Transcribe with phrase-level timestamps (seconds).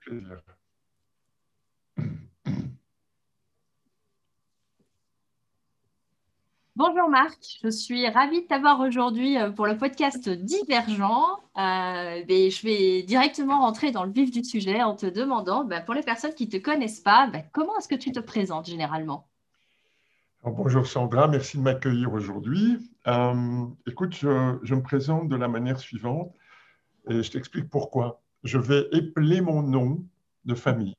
[0.00, 0.40] Plaisir.
[6.76, 11.38] Bonjour Marc, je suis ravie de t'avoir aujourd'hui euh, pour le podcast Divergent.
[11.56, 15.94] Euh, je vais directement rentrer dans le vif du sujet en te demandant, bah, pour
[15.94, 19.28] les personnes qui ne te connaissent pas, bah, comment est-ce que tu te présentes généralement?
[20.42, 22.90] Bonjour Sandra, merci de m'accueillir aujourd'hui.
[23.06, 24.28] Euh, écoute, je,
[24.74, 26.34] me présente de la manière suivante
[27.08, 28.23] et je t'explique pourquoi.
[28.44, 30.04] Je vais épeler mon nom
[30.44, 30.94] de famille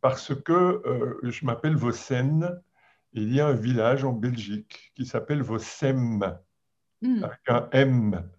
[0.00, 0.82] parce que
[1.24, 2.62] je m'appelle Vossen
[3.16, 6.38] il y a un village en Belgique qui s'appelle Vossem,
[7.00, 7.24] hmm.
[7.24, 8.30] avec un M.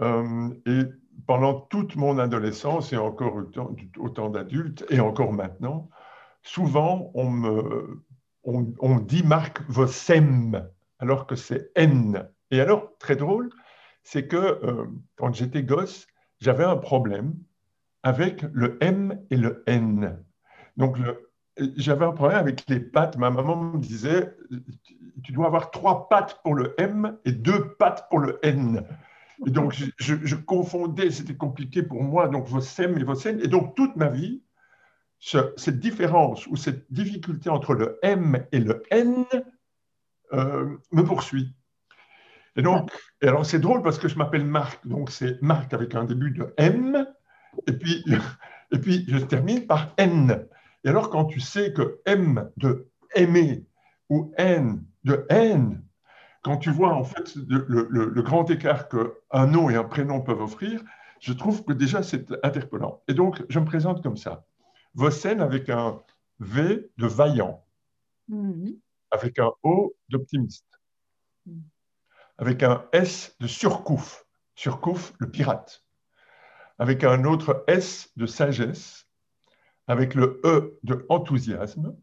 [0.00, 0.82] Euh, et
[1.26, 3.36] pendant toute mon adolescence et encore
[3.98, 5.90] autant, d'adultes, et encore maintenant,
[6.42, 8.02] souvent on, me,
[8.42, 12.28] on, dit Marc Vossem, alors que c'est N.
[12.50, 13.50] Et alors, très drôle,
[14.02, 14.86] c'est que euh,
[15.16, 16.06] quand j'étais gosse,
[16.44, 17.34] j'avais un problème
[18.02, 20.22] avec le M et le N.
[20.76, 20.98] Donc,
[21.56, 23.16] j'avais un problème avec les pattes.
[23.16, 24.36] Ma maman me disait,
[25.22, 28.84] tu dois avoir trois pattes pour le M et deux pattes pour le N.
[29.46, 33.40] Et donc, je, confondais, c'était compliqué pour moi, donc vos SEM et vos SEN.
[33.40, 34.42] Et donc, toute ma vie,
[35.18, 39.24] cette différence ou cette difficulté entre le M et le N
[40.34, 41.54] euh, me poursuit.
[42.56, 45.94] Et donc, et alors c'est drôle parce que je m'appelle Marc, donc c'est Marc avec
[45.94, 47.06] un début de M,
[47.66, 48.04] et puis,
[48.72, 50.46] et puis je termine par N.
[50.84, 53.66] Et alors, quand tu sais que M de aimer
[54.10, 55.82] ou N de haine,
[56.42, 60.82] quand tu vois en fait le, grand écart qu'un nom et un prénom peuvent offrir,
[61.20, 63.02] je trouve que déjà c'est interpellant.
[63.08, 64.44] Et donc, je me présente comme ça.
[64.94, 66.02] Vossen avec un
[66.38, 67.64] V de vaillant,
[68.30, 68.78] mm-hmm.
[69.10, 70.66] avec un O d'optimiste,
[71.46, 71.60] mm.
[72.38, 75.84] Avec un S de surcouf, surcouf le pirate,
[76.78, 79.06] avec un autre S de sagesse,
[79.86, 81.96] avec le E de enthousiasme.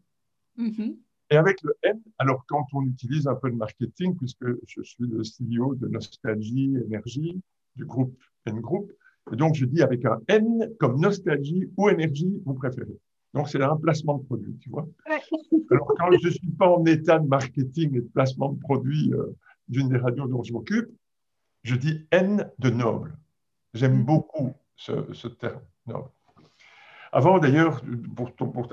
[0.58, 0.96] Mm-hmm.
[1.30, 5.04] Et avec le N, alors quand on utilise un peu de marketing, puisque je suis
[5.06, 7.40] le CEO de Nostalgie Énergie,
[7.76, 8.92] du groupe N Group,
[9.32, 12.98] et donc je dis avec un N comme Nostalgie ou Énergie, vous préférez.
[13.34, 14.86] Donc c'est un placement de produit, tu vois.
[15.70, 19.12] Alors quand je ne suis pas en état de marketing et de placement de produit
[19.14, 19.34] euh,
[19.68, 20.90] d'une des radios dont je m'occupe,
[21.62, 23.16] je dis N de noble.
[23.74, 24.04] J'aime mm-hmm.
[24.04, 26.08] beaucoup ce, ce terme, noble.
[27.12, 27.82] Avant d'ailleurs,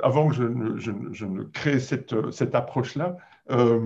[0.02, 3.18] avant que je ne, crée cette, cette approche-là,
[3.52, 3.86] euh,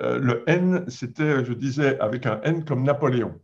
[0.00, 3.40] euh, le N, c'était, je disais, avec un N comme Napoléon.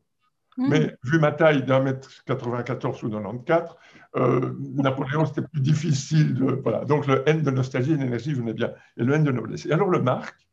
[0.57, 0.69] Hmm.
[0.69, 3.77] Mais vu ma taille d'un mètre 94 ou 94,
[4.15, 6.35] euh, Napoléon, c'était plus difficile.
[6.35, 6.85] De, voilà.
[6.85, 8.73] Donc le N de nostalgie et d'énergie venait bien.
[8.97, 9.67] Et le N de noblesse.
[9.67, 10.44] Et alors le Marc,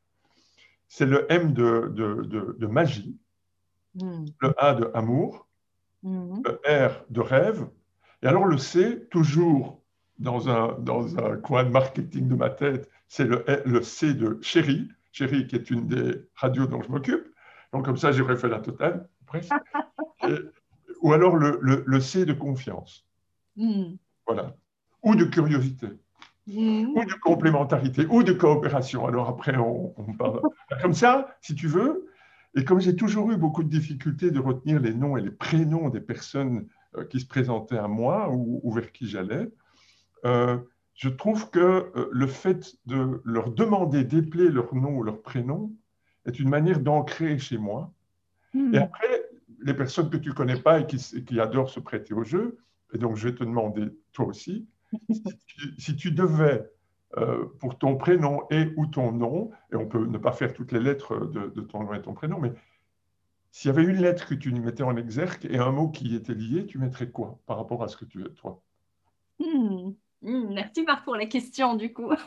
[0.91, 3.17] c'est le M de, de, de, magie,
[3.95, 4.25] hmm.
[4.41, 5.47] le A de amour,
[6.03, 6.41] hmm.
[6.43, 7.65] le R de rêve.
[8.21, 9.81] Et alors le C, toujours
[10.19, 14.37] dans un, dans un coin de marketing de ma tête, c'est le, le C de
[14.41, 17.25] Chéri, Chéri qui est une des radios dont je m'occupe.
[17.71, 19.53] Donc comme ça, j'aurais fait la totale, presque.
[21.01, 23.07] ou alors le, le, C de confiance.
[23.55, 23.95] Hmm.
[24.27, 24.57] Voilà.
[25.03, 25.87] Ou de curiosité.
[26.51, 26.87] Hmm.
[26.95, 29.05] Ou de complémentarité, ou de coopération.
[29.05, 30.41] Alors après, on, on parle.
[30.81, 32.07] Comme ça, si tu veux,
[32.55, 35.89] et comme j'ai toujours eu beaucoup de difficultés de retenir les noms et les prénoms
[35.89, 36.67] des personnes
[36.97, 39.47] euh, qui se présentaient à moi ou vers qui j'allais,
[40.25, 40.57] euh,
[40.95, 45.73] je trouve que euh, le fait de leur demander d'épeler leur nom ou leur prénom
[46.25, 47.91] est une manière d'ancrer chez moi.
[48.73, 49.29] Et après,
[49.63, 52.57] les personnes que tu ne connais pas et qui, adorent se prêter au jeu,
[52.93, 54.67] et donc je vais te demander, toi aussi,
[55.77, 56.69] si, tu, devais,
[57.17, 60.71] euh, pour ton prénom et ou ton nom, et on peut ne pas faire toutes
[60.71, 62.51] les lettres de, ton nom et ton prénom, mais
[63.51, 66.33] s'il y avait une lettre que tu mettais en exergue et un mot qui était
[66.33, 68.61] lié, tu mettrais quoi par rapport à ce que tu es, toi?
[69.39, 69.91] Hmm.
[70.21, 72.11] Hmm, merci Marc pour la question du coup.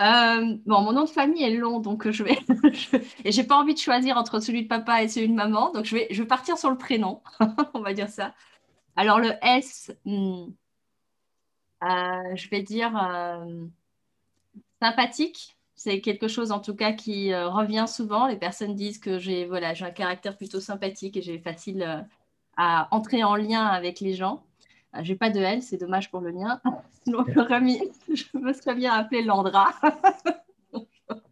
[0.00, 2.38] Euh, bon, mon nom de famille est long, donc je vais.
[2.72, 5.70] je, et j'ai pas envie de choisir entre celui de papa et celui de maman,
[5.70, 7.22] donc je vais, je vais partir sur le prénom,
[7.74, 8.34] on va dire ça.
[8.96, 10.46] Alors le S, hmm,
[11.82, 13.66] euh, je vais dire euh,
[14.80, 15.56] sympathique.
[15.74, 18.28] C'est quelque chose en tout cas qui revient souvent.
[18.28, 22.06] Les personnes disent que j'ai voilà, j'ai un caractère plutôt sympathique et j'ai facile
[22.56, 24.44] à entrer en lien avec les gens.
[25.00, 26.60] J'ai pas de L, c'est dommage pour le lien.
[27.04, 29.70] Sinon, je me serais bien appelé Landra.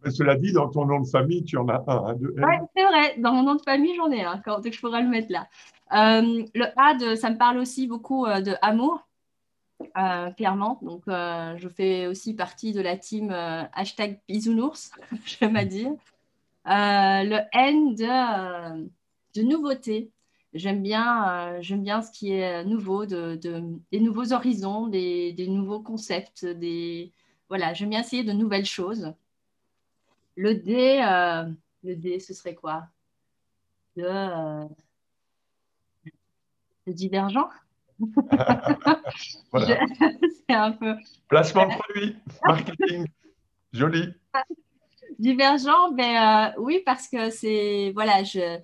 [0.03, 2.45] Mais cela dit, dans ton nom de famille, tu en as un, hein, de L.
[2.45, 3.15] Oui, c'est vrai.
[3.17, 4.39] Dans mon nom de famille, j'en ai un.
[4.39, 5.47] Quand je pourrais le mettre là.
[5.93, 9.07] Euh, le A, de, ça me parle aussi beaucoup euh, de amour,
[9.97, 10.79] euh, clairement.
[10.81, 14.91] Donc, je fais aussi partie de la team hashtag bisounours,
[15.25, 15.91] je vais dire.
[16.65, 18.89] le N de,
[19.35, 20.11] de nouveauté.
[20.53, 23.35] J'aime bien, j'aime bien ce qui est nouveau, de,
[23.91, 27.13] des nouveaux horizons, des, nouveaux concepts, des
[27.49, 29.13] voilà, j'aime bien essayer de nouvelles choses.
[30.35, 31.01] Le dé,
[31.83, 32.87] le dé, ce serait quoi?
[33.95, 34.67] De,
[36.87, 37.49] de divergent?
[40.47, 40.95] c'est un peu.
[41.27, 42.15] Placement de produit,
[42.45, 43.07] marketing,
[43.73, 44.13] joli.
[45.19, 47.91] Divergent, ben, euh, oui, parce que c'est.
[47.93, 48.59] Voilà, je.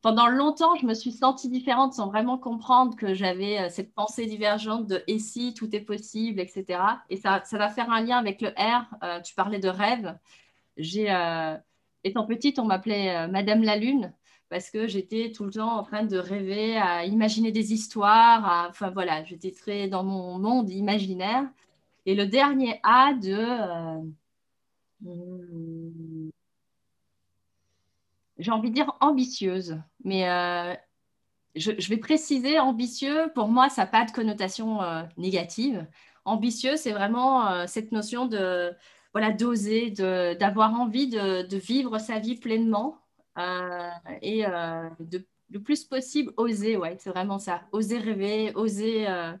[0.00, 4.26] Pendant longtemps, je me suis sentie différente sans vraiment comprendre que j'avais euh, cette pensée
[4.26, 6.80] divergente de et si tout est possible, etc.
[7.08, 8.84] Et ça, ça va faire un lien avec le R.
[9.04, 10.18] Euh, tu parlais de rêve.
[10.76, 11.14] J'ai,
[12.02, 14.12] étant petite, on m'appelait Madame la Lune
[14.52, 18.68] parce que j'étais tout le temps en train de rêver, à imaginer des histoires.
[18.68, 21.44] Enfin voilà, j'étais très dans mon monde imaginaire.
[22.04, 23.32] Et le dernier A de...
[23.34, 24.02] Euh,
[25.00, 26.30] hmm,
[28.38, 30.74] j'ai envie de dire ambitieuse, mais euh,
[31.54, 33.32] je, vais préciser ambitieux.
[33.34, 35.86] Pour moi, ça n'a pas de connotation euh, négative.
[36.26, 38.70] Ambitieux, c'est vraiment cette notion de
[39.12, 43.01] voilà d'oser, d'avoir envie de, vivre sa vie pleinement
[43.36, 47.62] et euh, de, le plus possible, oser, ouais, c'est vraiment ça.
[47.72, 49.08] Oser rêver, oser.
[49.08, 49.32] Euh,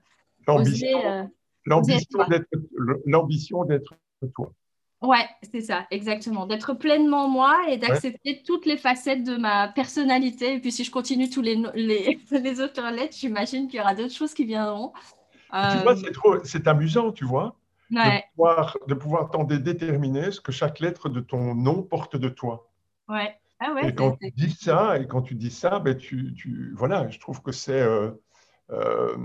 [3.06, 3.94] l'ambition d'être
[4.34, 4.52] toi.
[5.00, 6.46] Ouais, c'est ça, exactement.
[6.46, 10.54] D'être pleinement moi et d'accepter toutes les facettes de ma personnalité.
[10.54, 13.94] Et puis, si je continue tous les, les, les autres lettres, j'imagine qu'il y aura
[13.94, 14.92] d'autres choses qui viendront.
[15.52, 17.56] Tu vois, c'est, trop, c'est amusant, tu vois,
[17.90, 22.28] de pouvoir, de pouvoir t'en déterminer ce que chaque lettre de ton nom porte de
[22.28, 22.70] toi.
[23.08, 23.36] Ouais.
[23.64, 27.08] Ah et quand tu dis ça, et quand tu dis ça, ben tu, tu voilà,
[27.08, 28.10] je trouve que c'est euh,
[28.70, 29.16] euh,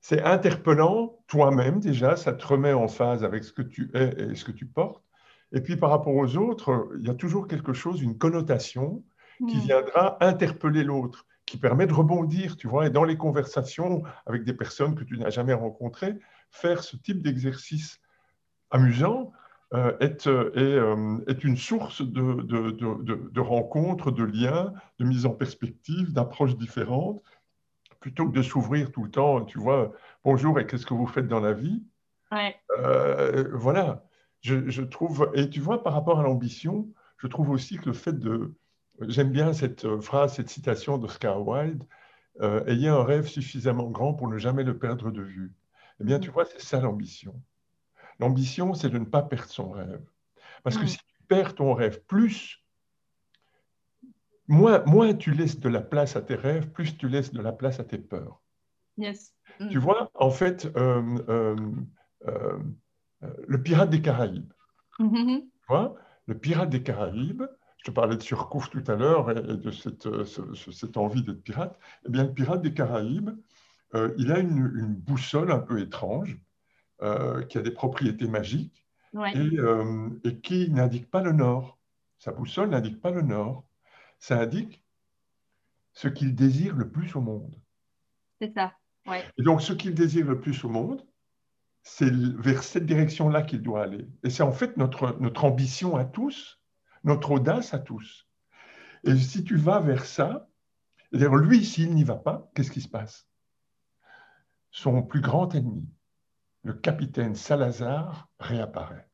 [0.00, 4.34] c'est interpellant toi-même déjà, ça te remet en phase avec ce que tu es et
[4.34, 5.04] ce que tu portes.
[5.52, 9.04] Et puis par rapport aux autres, il y a toujours quelque chose, une connotation
[9.38, 9.60] qui hmm.
[9.60, 12.86] viendra interpeller l'autre, qui permet de rebondir, tu vois.
[12.86, 16.16] Et dans les conversations avec des personnes que tu n'as jamais rencontrées,
[16.50, 18.00] faire ce type d'exercice
[18.70, 19.32] amusant,
[19.74, 25.04] euh, est, euh, euh, est, une source de, de, de, de, rencontres, de liens, de
[25.04, 27.20] mise en perspective, d'approches différentes,
[27.98, 29.92] plutôt que de s'ouvrir tout le temps, tu vois,
[30.22, 31.82] bonjour et qu'est-ce que vous faites dans la vie?
[33.52, 34.04] Voilà,
[34.42, 37.94] je, je, trouve, et tu vois, par rapport à l'ambition, je trouve aussi que le
[37.94, 38.54] fait de,
[39.00, 41.82] j'aime bien cette phrase, cette citation d'Oscar Wilde,
[42.40, 45.52] ayez un rêve suffisamment grand pour ne jamais le perdre de vue.
[46.00, 46.20] Eh bien, mm.
[46.20, 47.34] tu vois, c'est ça l'ambition.
[48.20, 50.04] L'ambition, c'est de ne pas perdre son rêve.
[50.62, 52.64] Parce que si tu perds ton rêve, plus,
[54.48, 57.52] moins, moins tu laisses de la place à tes rêves, plus tu laisses de la
[57.52, 58.42] place à tes peurs.
[58.96, 59.34] Yes.
[59.60, 59.68] Mm.
[59.68, 61.56] Tu vois, en fait, euh, euh,
[62.26, 62.58] euh,
[63.46, 64.52] le pirate des Caraïbes.
[64.98, 65.40] Mm-hmm.
[65.42, 65.96] Tu vois,
[66.26, 67.44] le pirate des Caraïbes,
[67.78, 71.78] je te parlais de Surcouf tout à l'heure et de cette, cette envie d'être pirate.
[72.06, 73.30] Eh bien, le pirate des Caraïbes,
[74.16, 76.40] il a une, une, boussole un peu étrange
[77.00, 78.84] qui a des propriétés magiques
[79.16, 81.78] euh, et, qui n'indique pas le nord.
[82.18, 83.64] Sa boussole n'indique pas le nord.
[84.18, 84.82] Ça indique
[85.92, 87.54] ce qu'il désire le plus au monde.
[88.40, 88.72] C'est ça.
[89.36, 91.06] Et donc, ce qu'il désire le plus au monde,
[91.82, 94.08] c'est vers cette direction-là qu'il doit aller.
[94.24, 96.58] Et c'est en fait notre, notre ambition à tous,
[97.04, 98.26] notre audace à tous.
[99.04, 100.48] Et si tu vas vers ça,
[101.12, 103.28] lui, s'il n'y va pas, qu'est-ce qui se passe?
[104.70, 105.86] Son plus grand ennemi,
[106.64, 109.06] le capitaine Salazar réapparaît.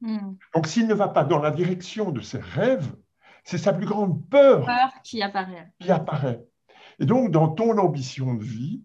[0.00, 0.34] Hmm.
[0.54, 2.94] Donc s'il ne va pas dans la direction de ses rêves,
[3.42, 4.66] c'est sa plus grande peur,
[5.02, 5.72] qui apparaît.
[5.80, 6.44] qui apparaît.
[6.98, 8.84] Et donc dans ton ambition de vie,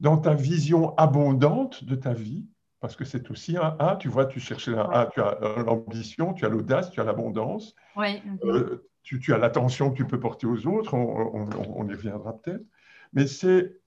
[0.00, 2.46] dans ta vision abondante de ta vie,
[2.80, 6.32] parce que c'est aussi un A, tu vois, tu cherches un A, tu as l'ambition,
[6.32, 10.66] tu as l'audace, tu as l'abondance, euh, tu, as l'attention que tu peux porter aux
[10.66, 12.64] autres, on y reviendra peut-être,
[13.12, 13.81] mais c'est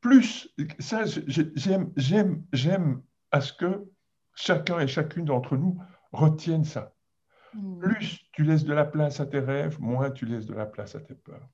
[0.00, 0.48] plus,
[0.78, 3.84] ça, j'aime, j'aime, j'aime à ce que
[4.34, 5.78] chacun et chacune d'entre nous
[6.12, 6.94] retienne ça.
[7.54, 7.78] Hmm.
[7.78, 10.94] Plus tu laisses de la place à tes rêves, moins tu laisses de la place
[10.94, 11.48] à tes peurs.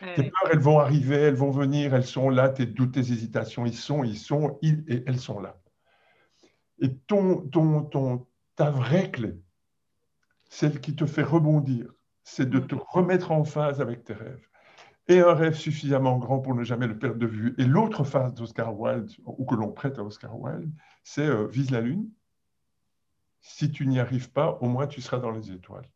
[0.00, 3.66] tes peurs, elles vont arriver, elles vont venir, elles sont là, tes doutes, tes hésitations,
[3.66, 5.60] ils sont, ils sont, ils et elles sont là.
[6.80, 8.26] Et ton, ton, ton,
[8.56, 9.34] ta vraie clé,
[10.48, 14.48] celle qui te fait rebondir, c'est de te remettre en phase avec tes rêves
[15.08, 17.54] et un rêve suffisamment grand pour ne jamais le perdre de vue.
[17.58, 21.70] Et l'autre phase d'Oscar Wilde, ou que l'on prête à Oscar Wilde, c'est euh, vise
[21.70, 22.08] la Lune.
[23.40, 25.88] Si tu n'y arrives pas, au moins tu seras dans les étoiles.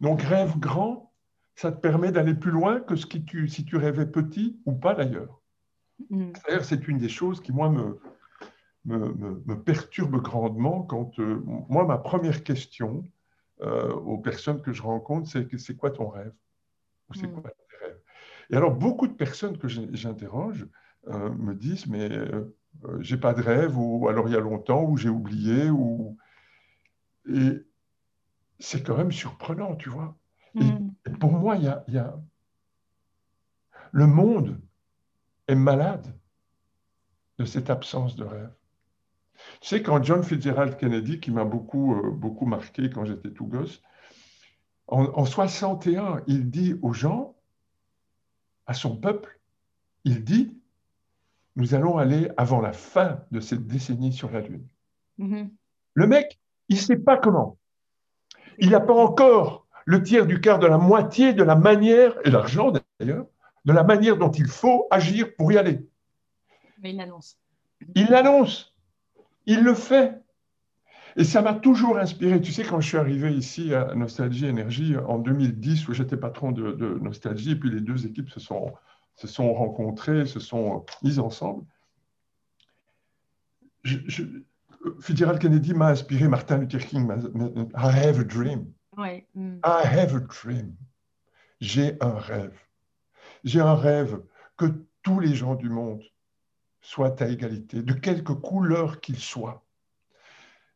[0.00, 1.12] Donc rêve grand,
[1.54, 4.72] ça te permet d'aller plus loin que ce qui tu, si tu rêvais petit ou
[4.72, 5.40] pas d'ailleurs.
[6.10, 6.32] Mm.
[6.62, 7.98] c'est une des choses qui, moi, me,
[8.84, 13.04] me, me, perturbe grandement quand, euh, moi, ma première question
[13.62, 16.34] euh, aux personnes que je rencontre, c'est c'est quoi ton rêve?
[17.08, 17.40] Ou c'est mm.
[17.40, 17.50] quoi
[18.50, 20.66] Et alors, beaucoup de personnes que j'interroge
[21.08, 22.52] euh, me disent, mais euh,
[23.00, 26.16] j'ai pas de rêve, ou alors il y a longtemps, ou j'ai oublié, ou...
[27.28, 27.64] Et
[28.58, 30.16] c'est quand même surprenant, tu vois.
[30.54, 31.18] Et, mm.
[31.18, 32.16] pour moi, il y a, y a...
[33.92, 34.60] Le monde
[35.48, 36.06] est malade
[37.38, 38.52] de cette absence de rêve.
[39.60, 43.46] Tu sais, quand John Fitzgerald Kennedy, qui m'a beaucoup, euh, beaucoup marqué quand j'étais tout
[43.46, 43.82] gosse,
[44.88, 47.35] en, en 61, il dit aux gens,
[48.66, 49.38] à son peuple,
[50.04, 50.56] il dit,
[51.56, 54.66] nous allons aller avant la fin de cette décennie sur la Lune.
[55.18, 55.48] Mm-hmm.
[55.94, 57.56] Le mec, il ne sait pas comment.
[58.58, 62.30] Il n'a pas encore le tiers du quart de la moitié de la manière, et
[62.30, 63.26] l'argent d'ailleurs,
[63.64, 65.86] de la manière dont il faut agir pour y aller.
[66.78, 67.38] Mais il l'annonce.
[67.94, 68.74] Il l'annonce.
[69.46, 70.20] Il le fait.
[71.16, 72.40] Et ça m'a toujours inspiré.
[72.40, 76.52] Tu sais, quand je suis arrivé ici à Nostalgie Énergie en 2010, où j'étais patron
[76.52, 78.74] de, Nostalgie, et puis les deux équipes se sont,
[79.14, 81.64] se sont rencontrées, se sont mises ensemble.
[83.82, 83.96] Je,
[85.00, 87.10] Fitzgerald Kennedy m'a inspiré, Martin Luther King,
[87.74, 88.72] I have a dream.
[88.96, 89.26] Ouais.
[89.34, 89.58] Mm.
[89.64, 90.76] I have a dream.
[91.60, 92.58] J'ai un rêve.
[93.44, 94.20] J'ai un rêve
[94.56, 94.66] que
[95.02, 96.02] tous les gens du monde
[96.80, 99.65] soient à égalité, de quelque couleur qu'ils soient.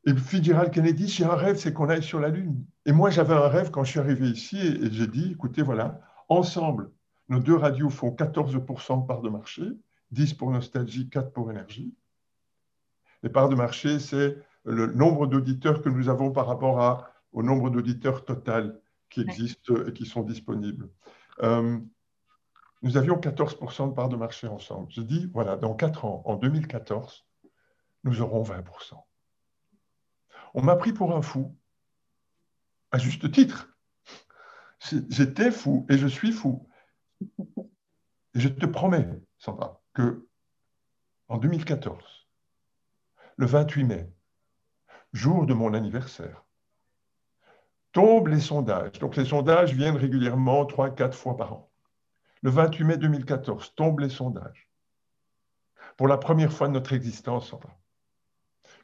[0.07, 2.65] Et Fitzgerald Kennedy, j'ai un rêve, c'est qu'on aille sur la Lune.
[2.87, 6.01] Et moi, j'avais un rêve quand je suis arrivé ici et, j'ai dit, écoutez, voilà,
[6.29, 6.91] ensemble,
[7.29, 9.63] nos deux radios font 14% de part de marché,
[10.13, 11.95] 10 pour Nostalgie, 4 pour Énergie.
[13.23, 17.43] Les parts de marché, c'est le nombre d'auditeurs que nous avons par rapport à, au
[17.43, 18.81] nombre d'auditeurs total
[19.11, 20.89] qui existent et qui sont disponibles.
[21.43, 21.79] Euh,
[22.83, 24.91] nous avions 14% de part de marché ensemble.
[24.91, 27.27] Je dis, voilà, dans 4 ans, en 2014,
[28.05, 28.95] nous aurons 20%.
[30.55, 31.57] On m'a pris pour un fou,
[32.91, 33.77] à juste titre.
[35.09, 36.69] J'étais fou et je suis fou.
[38.35, 40.27] Et je te promets, Sandra, que
[41.29, 42.03] en 2014,
[43.37, 44.13] le 28 mai,
[45.13, 46.45] jour de mon anniversaire,
[47.93, 48.99] tombent les sondages.
[48.99, 51.71] Donc les sondages viennent régulièrement 3-4 fois par an.
[52.43, 54.71] Le 28 mai 2014, tombent les sondages.
[55.97, 57.55] Pour la première fois de notre existence,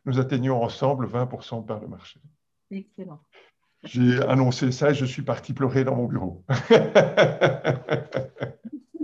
[0.07, 2.21] nous atteignons ensemble 20% de part de marché.
[2.71, 3.21] Excellent.
[3.85, 6.45] J'ai annoncé ça et je suis parti pleurer dans mon bureau.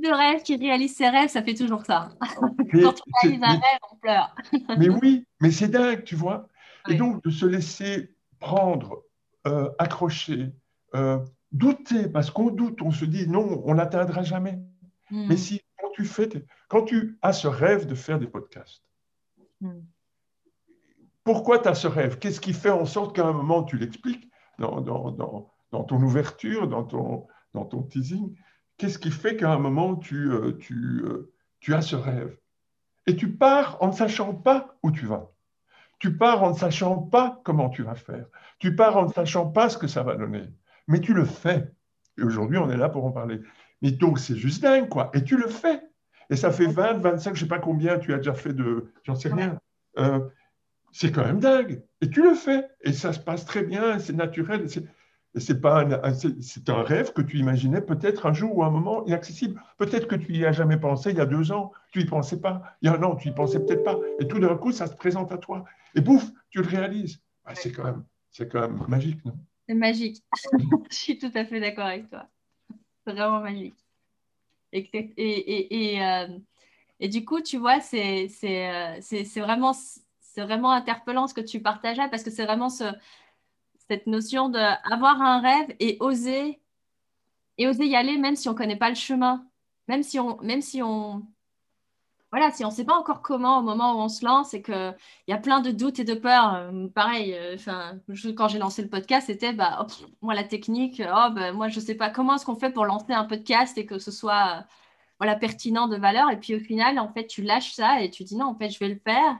[0.02, 2.10] de rêve qui réalise ses rêves, ça fait toujours ça.
[2.72, 4.34] Quand on réalise un rêve, on pleure.
[4.78, 6.48] mais oui, mais c'est dingue, tu vois.
[6.88, 9.04] Et donc, de se laisser prendre,
[9.46, 10.50] euh, accrocher,
[10.94, 11.18] euh,
[11.52, 14.58] douter, parce qu'on doute, on se dit non, on n'atteindra jamais.
[15.10, 15.26] Hmm.
[15.28, 16.28] Mais si quand tu fais,
[16.68, 18.82] quand tu as ce rêve de faire des podcasts,
[19.60, 19.80] hmm.
[21.24, 22.18] Pourquoi tu as ce rêve?
[22.18, 25.10] Qu'est-ce qui fait en sorte qu'à un moment tu l'expliques dans, dans,
[25.70, 28.34] dans, ton ouverture, dans ton, dans ton teasing?
[28.78, 32.36] Qu'est-ce qui fait qu'à un moment tu, euh, tu, euh, tu as ce rêve?
[33.06, 35.32] Et tu pars en ne sachant pas où tu vas.
[35.98, 38.26] Tu pars en ne sachant pas comment tu vas faire.
[38.58, 40.48] Tu pars en ne sachant pas ce que ça va donner
[40.88, 41.72] mais tu le fais.
[42.18, 43.40] Et aujourd'hui, on est là pour en parler.
[43.80, 45.10] Mais donc, c'est juste dingue, quoi.
[45.14, 45.80] Et tu le fais.
[46.30, 48.92] Et ça fait 20, 25, je ne sais pas combien tu as déjà fait de.
[49.04, 49.58] J'en sais rien.
[49.98, 50.20] Euh,
[50.92, 51.82] c'est quand même dingue.
[52.00, 52.68] Et tu le fais.
[52.82, 54.66] Et ça se passe très bien, c'est naturel.
[55.34, 55.86] Et c'est pas
[56.40, 59.60] c'est un rêve que tu imaginais peut-être un jour ou un moment inaccessible.
[59.78, 62.40] Peut-être que tu n'y as jamais pensé il y a deux ans, tu n'y pensais
[62.40, 62.62] pas.
[62.82, 63.98] Il y a un an, tu n'y pensais peut-être pas.
[64.20, 65.64] Et tout d'un coup, ça se présente à toi.
[65.94, 67.20] Et bouf, tu le réalises.
[67.54, 69.34] c'est quand même, c'est quand même magique, non?
[69.66, 70.22] C'est magique.
[70.90, 72.26] je suis tout à fait d'accord avec toi.
[73.06, 73.76] C'est vraiment magique.
[74.72, 76.28] Et, et, et, euh,
[77.00, 79.00] et, du coup, tu vois, c'est euh,
[80.40, 82.84] vraiment, vraiment interpellant ce que tu partages là, parce que c'est vraiment ce,
[83.88, 86.60] cette notion d'avoir un rêve et oser,
[87.58, 89.46] et oser y aller même si on ne connaît pas le chemin.
[89.88, 91.26] Même si on, même si on,
[92.32, 94.62] voilà, si on ne sait pas encore comment au moment où on se lance et
[94.62, 94.96] qu'il
[95.28, 97.56] y a plein de doutes et de peurs, euh, pareil, euh,
[98.34, 99.86] quand j'ai lancé le podcast, c'était bah,
[100.22, 102.86] moi la technique, oh, bah, moi je ne sais pas comment est-ce qu'on fait pour
[102.86, 104.62] lancer un podcast et que ce soit euh,
[105.18, 106.30] voilà, pertinent de valeur.
[106.30, 108.70] Et puis au final, en fait, tu lâches ça et tu dis non, en fait,
[108.70, 109.38] je vais le faire.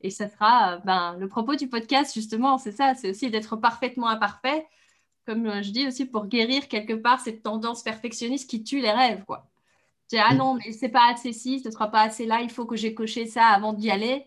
[0.00, 4.08] Et ça sera ben, le propos du podcast, justement, c'est ça, c'est aussi d'être parfaitement
[4.08, 4.66] imparfait,
[5.26, 9.24] comme je dis aussi, pour guérir quelque part cette tendance perfectionniste qui tue les rêves.
[9.24, 9.48] quoi
[10.16, 12.76] ah non, mais c'est pas assez ci, ce sera pas assez là, il faut que
[12.76, 14.24] j'ai coché ça avant d'y aller.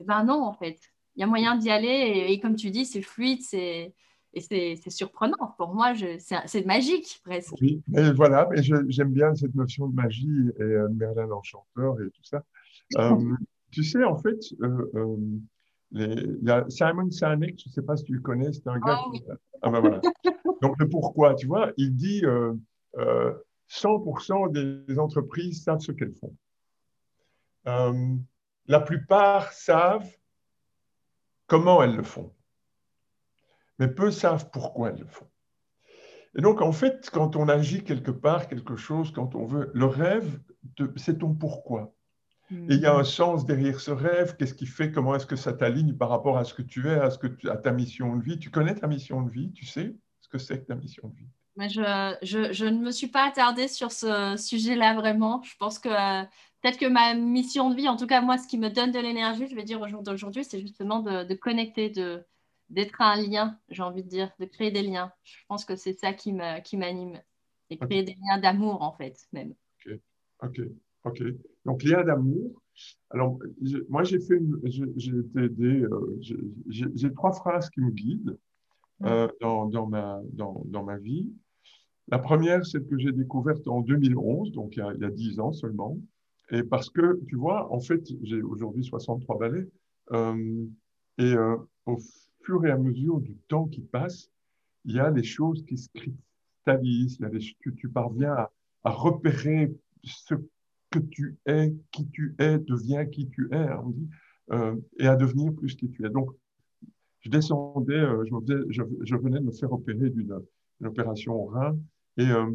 [0.00, 0.78] Eh ben non, en fait.
[1.16, 3.94] Il y a moyen d'y aller et, comme tu dis, c'est fluide, c'est
[4.34, 5.54] et c'est surprenant.
[5.56, 7.54] Pour moi, c'est magique presque.
[7.62, 12.10] Oui, et voilà, mais j'aime bien cette notion de magie et euh, Merlin l'Enchanteur et
[12.10, 12.42] tout ça.
[12.98, 13.16] Euh,
[13.70, 15.16] tu sais, en fait, euh,
[15.92, 18.78] il y a Simon Sinek, je ne sais pas si tu le connais, c'est un
[18.78, 18.98] gars.
[19.10, 19.22] Oui.
[19.62, 20.00] ah ben voilà.
[20.62, 22.22] Donc le pourquoi, tu vois, il dit
[23.68, 24.52] 100%
[24.86, 26.34] des entreprises savent ce qu'elles font.
[27.66, 28.16] Euh,
[28.66, 30.10] la plupart savent
[31.46, 32.32] comment elles le font,
[33.78, 35.28] mais peu savent pourquoi elles le font.
[36.36, 39.86] Et donc, en fait, quand on agit quelque part, quelque chose, quand on veut, le
[39.86, 40.38] rêve,
[40.96, 41.94] c'est ton pourquoi.
[42.50, 44.36] Et il y a un sens derrière ce rêve.
[44.36, 46.94] Qu'est-ce qui fait Comment est-ce que ça t'aligne par rapport à ce que tu es,
[46.94, 48.38] à, ce que à ta mission de vie?
[48.38, 49.52] Tu connais ta mission de vie?
[49.52, 51.28] Tu sais ce que c'est que ta mission de vie?
[51.56, 55.42] Mais je, je, je, ne me suis pas attardée sur ce sujet-là vraiment.
[55.42, 56.24] Je pense que euh,
[56.60, 58.98] peut-être que ma mission de vie, en tout cas moi, ce qui me donne de
[58.98, 62.24] l'énergie, je vais dire au jour d'aujourd'hui, c'est justement de, de connecter, de,
[62.68, 65.12] d'être un lien, j'ai envie de dire, de créer des liens.
[65.24, 67.20] Je pense que c'est ça qui m'anime.
[67.70, 69.54] Et créer des liens d'amour, en fait, même.
[69.84, 69.98] Ok,
[70.42, 70.60] ok,
[71.04, 71.22] ok.
[71.66, 72.62] Donc, lien d'amour.
[73.10, 73.38] Alors,
[73.88, 76.18] moi, j'ai fait, j'ai été aidé, euh,
[76.68, 78.38] j'ai trois phrases qui me guident
[79.04, 81.28] euh, dans, dans, ma, dans, dans, ma vie.
[82.08, 85.10] La première, c'est que j'ai découverte en 2011, donc il y, a, il y, a,
[85.10, 85.98] 10 ans seulement.
[86.50, 89.68] Et parce que, tu vois, en fait, j'ai aujourd'hui 63 ballets.
[90.12, 90.64] Euh,
[91.18, 91.34] et
[91.86, 91.98] au
[92.42, 94.30] fur et à mesure du temps qui passe,
[94.84, 98.32] il y a des choses qui se cristallisent, il y a des, tu, tu parviens
[98.32, 98.52] à,
[98.84, 100.34] à, repérer ce
[100.90, 104.08] que tu es, qui tu es, deviens qui tu es, on dit,
[104.52, 106.10] euh, et à devenir plus qui tu es.
[106.10, 106.30] Donc,
[107.20, 108.24] je descendais, euh,
[108.70, 110.40] je, venais de me faire opérer d'une
[110.84, 111.76] opération au rein,
[112.16, 112.50] et euh,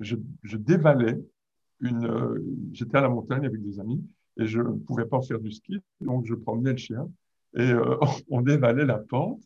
[0.00, 0.16] je,
[0.56, 1.18] dévalais
[1.80, 2.70] une.
[2.72, 4.02] J'étais à la montagne avec des amis,
[4.38, 7.08] et je ne pouvais pas faire du ski, donc je promenais le chien
[7.56, 7.72] et
[8.30, 9.42] on dévalait la pente.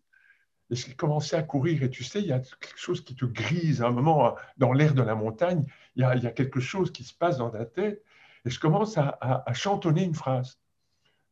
[0.70, 1.82] Et je commençais à courir.
[1.82, 3.80] Et tu sais, il y a quelque chose qui te grise.
[3.82, 5.64] À un moment, dans l'air de la montagne,
[5.96, 8.02] il y, a, quelque chose qui se passe dans ta tête.
[8.48, 10.58] Et je commence à, à, à chantonner une phrase.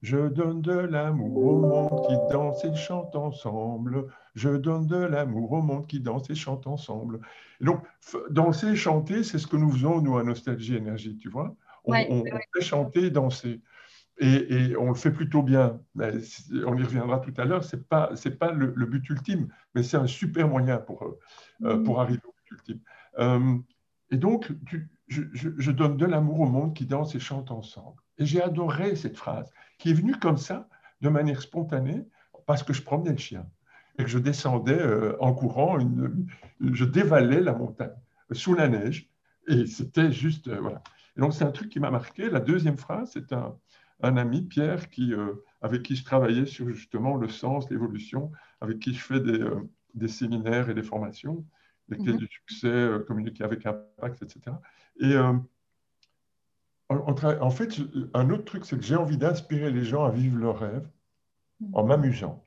[0.03, 4.09] Je donne de l'amour au monde qui danse et chante ensemble.
[4.35, 7.21] Je donne de l'amour au monde qui danse et chante ensemble.
[7.63, 7.81] Et donc,
[8.29, 11.57] danser et chanter, c'est ce que nous faisons, nous, à Nostalgie Énergie, tu vois.
[11.85, 12.33] On, ouais, on, ouais.
[12.35, 13.63] on fait chanter, danser.
[14.19, 15.81] Et, et, on le fait plutôt bien.
[15.99, 17.65] On y reviendra tout à l'heure.
[17.65, 21.03] Ce n'est pas, pas le, le, but ultime, mais c'est un super moyen pour,
[21.63, 22.81] euh, pour arriver au but ultime.
[23.19, 23.57] Euh,
[24.11, 27.51] et donc, tu, je, je, je, donne de l'amour au monde qui danse et chante
[27.51, 28.01] ensemble.
[28.19, 30.69] Et j'ai adoré cette phrase, qui est venue comme ça,
[31.01, 32.07] de manière spontanée,
[32.47, 33.47] parce que je promenais le chien
[33.99, 36.27] et que je descendais euh, en courant, une,
[36.61, 37.97] je dévalais la montagne
[38.33, 39.09] sous la neige.
[39.49, 40.83] Et c'était juste, euh, voilà.
[41.17, 42.29] Et donc, c'est un truc qui m'a marqué.
[42.29, 43.57] La deuxième phrase, c'est un,
[44.03, 48.79] un ami, Pierre, qui, euh, avec qui je travaillais sur justement le sens, l'évolution, avec
[48.79, 51.45] qui je fais des, euh, des, séminaires et des formations,
[51.89, 52.19] les clés mm -hmm.
[52.19, 54.57] du succès, euh, communiquer avec impact, etc.
[55.01, 55.33] Et euh,
[56.89, 57.77] en, en, fait,
[58.15, 60.89] un autre truc, c'est que j'ai envie d'inspirer les gens à vivre leurs rêves
[61.61, 61.79] mm -hmm.
[61.79, 62.47] en m'amusant.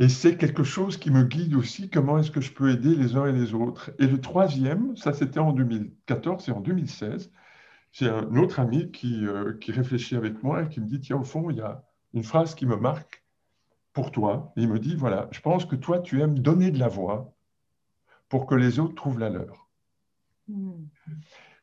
[0.00, 3.16] Et c'est quelque chose qui me guide aussi, comment est-ce que je peux aider les
[3.16, 3.90] uns et les autres.
[3.98, 7.32] Et le troisième, ça c'était en 2014 et en 2016,
[7.92, 11.16] j'ai un autre ami qui, euh, qui, réfléchit avec moi et qui me dit, tiens,
[11.16, 13.24] au fond, il y a une phrase qui me marque
[13.92, 14.52] pour toi.
[14.56, 17.34] Et il me dit, voilà, je pense que toi, tu aimes donner de la voix
[18.28, 19.67] pour que les autres trouvent la leur.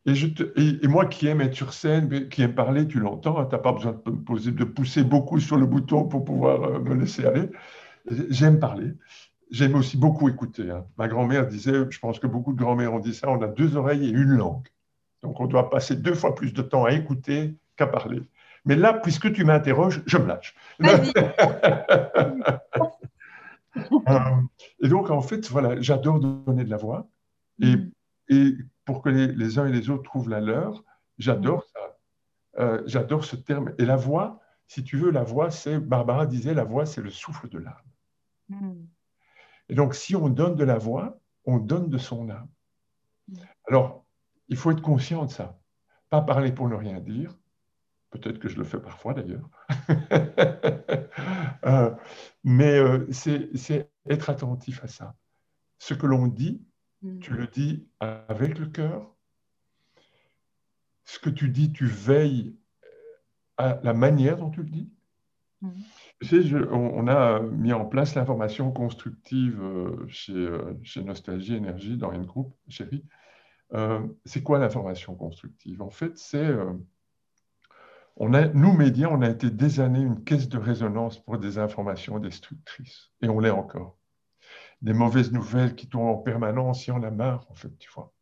[0.08, 3.00] Et, je te, et, et, moi qui aime être sur scène, qui aime parler, tu
[3.00, 6.24] l'entends, hein, tu n'as pas besoin de, poser, de, pousser beaucoup sur le bouton pour
[6.24, 7.50] pouvoir euh, me laisser aller.
[8.30, 8.93] J'aime parler.
[9.50, 10.69] J'aime aussi beaucoup écouter.
[10.69, 10.86] Hein.
[10.98, 13.76] Ma grand-mère disait, je pense que beaucoup de grand-mères ont dit ça, on a deux
[13.78, 14.67] oreilles et une langue.
[15.24, 18.21] Donc, on doit passer deux fois plus de temps à écouter qu'à parler.
[18.65, 20.56] Mais là, puisque tu m'interroges, je me lâche.
[24.08, 24.19] Euh,
[24.82, 27.10] et donc, en fait, voilà, j'adore donner de la voix.
[27.62, 27.91] Et, mm.
[28.30, 30.84] et pour que les, les, uns et les autres trouvent la leur,
[31.17, 31.69] j'adore mm.
[31.74, 31.98] ça.
[32.58, 33.74] Euh, j'adore ce terme.
[33.78, 37.10] Et la voix, si tu veux, la voix, c'est, Barbara disait, la voix, c'est le
[37.10, 37.74] souffle de l'âme.
[38.50, 38.86] Mm.
[39.69, 42.48] Et donc, si on donne de la voix, on donne de son âme.
[43.67, 44.06] Alors,
[44.48, 45.60] il faut être conscient de ça.
[46.10, 47.36] Pas parler pour ne rien dire.
[48.12, 49.50] Peut-être que je le fais parfois d'ailleurs.
[51.65, 51.93] euh,
[52.43, 55.15] mais euh, c'est être attentif à ça.
[55.80, 56.63] Ce que l'on dit,
[57.08, 57.20] mm.
[57.20, 59.13] tu le dis avec le cœur.
[61.04, 62.56] Ce que tu dis, tu veilles
[63.58, 64.89] à la manière dont tu le dis.
[65.62, 65.70] Mm.
[66.22, 71.98] Je, on, on, a mis en place l'information constructive euh, chez, euh, chez Nostalgie Énergie
[71.98, 73.06] dans une groupe, chérie.
[73.74, 75.82] Euh, c'est quoi l'information constructive?
[75.82, 76.74] En fait, c'est euh,
[78.15, 81.58] on a, nous, médias, on a été des années une caisse de résonance pour des
[81.58, 83.12] informations destructrices.
[83.22, 83.98] Et on l'est encore.
[84.86, 87.89] Des mauvaises nouvelles qui tombent en permanence, il y en a marre, en fait, tu
[87.93, 88.13] vois.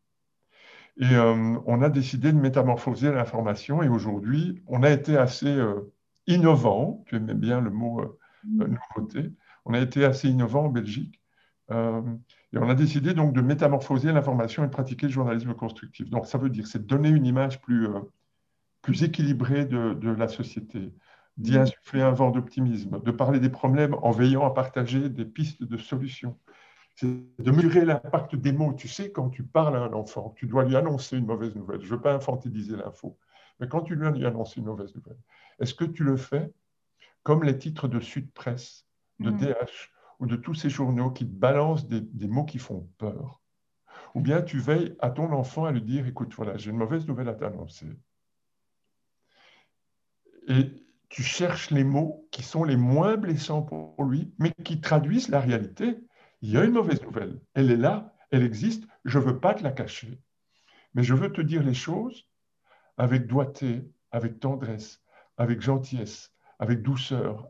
[0.96, 3.82] Et euh, on a décidé de métamorphoser l'information.
[3.82, 5.92] Et aujourd'hui, on a été assez euh,
[6.26, 7.04] innovant.
[7.06, 8.64] Tu aimais bien le mot euh, mmh.
[8.64, 9.32] nouveauté.
[9.64, 11.20] On a été assez innovant en Belgique.
[12.54, 16.08] Et on a décidé donc de métamorphoser l'information et de pratiquer le journalisme constructif.
[16.08, 17.98] Donc ça veut dire, c'est donner une image plus, euh,
[18.80, 20.92] plus équilibrée de, de, la société,
[21.36, 25.64] d'y insuffler un vent d'optimisme, de parler des problèmes en veillant à partager des pistes
[25.64, 26.38] de solutions.
[26.94, 28.72] C'est de mesurer l'impact des mots.
[28.72, 31.80] Tu sais, quand tu parles à un enfant, tu dois lui annoncer une mauvaise nouvelle.
[31.80, 33.18] Je ne veux pas infantiliser l'info,
[33.58, 35.18] mais quand tu lui annonces une mauvaise nouvelle,
[35.58, 36.52] est-ce que tu le fais
[37.22, 38.86] comme les titres de Sud Presse,
[39.18, 39.56] de DH mhm.
[40.20, 43.40] ou de tous ces journaux qui te balancent des, mots qui font peur?
[44.14, 47.06] Ou bien tu veilles à ton enfant à lui dire, écoute, voilà, j'ai une mauvaise
[47.08, 47.86] nouvelle à t'annoncer.
[50.46, 50.70] Et
[51.08, 55.40] tu cherches les mots qui sont les moins blessants pour lui, mais qui traduisent la
[55.40, 55.98] réalité.
[56.44, 59.54] Il y a une mauvaise nouvelle, elle est là, elle existe, je ne veux pas
[59.54, 60.20] te la cacher,
[60.92, 62.28] mais je veux te dire les choses
[62.98, 65.00] avec doigté, avec tendresse,
[65.38, 67.48] avec gentillesse, avec douceur.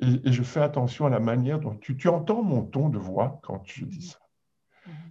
[0.00, 3.62] Et, je fais attention à la manière dont tu, entends mon ton de voix quand
[3.66, 4.18] je dis ça.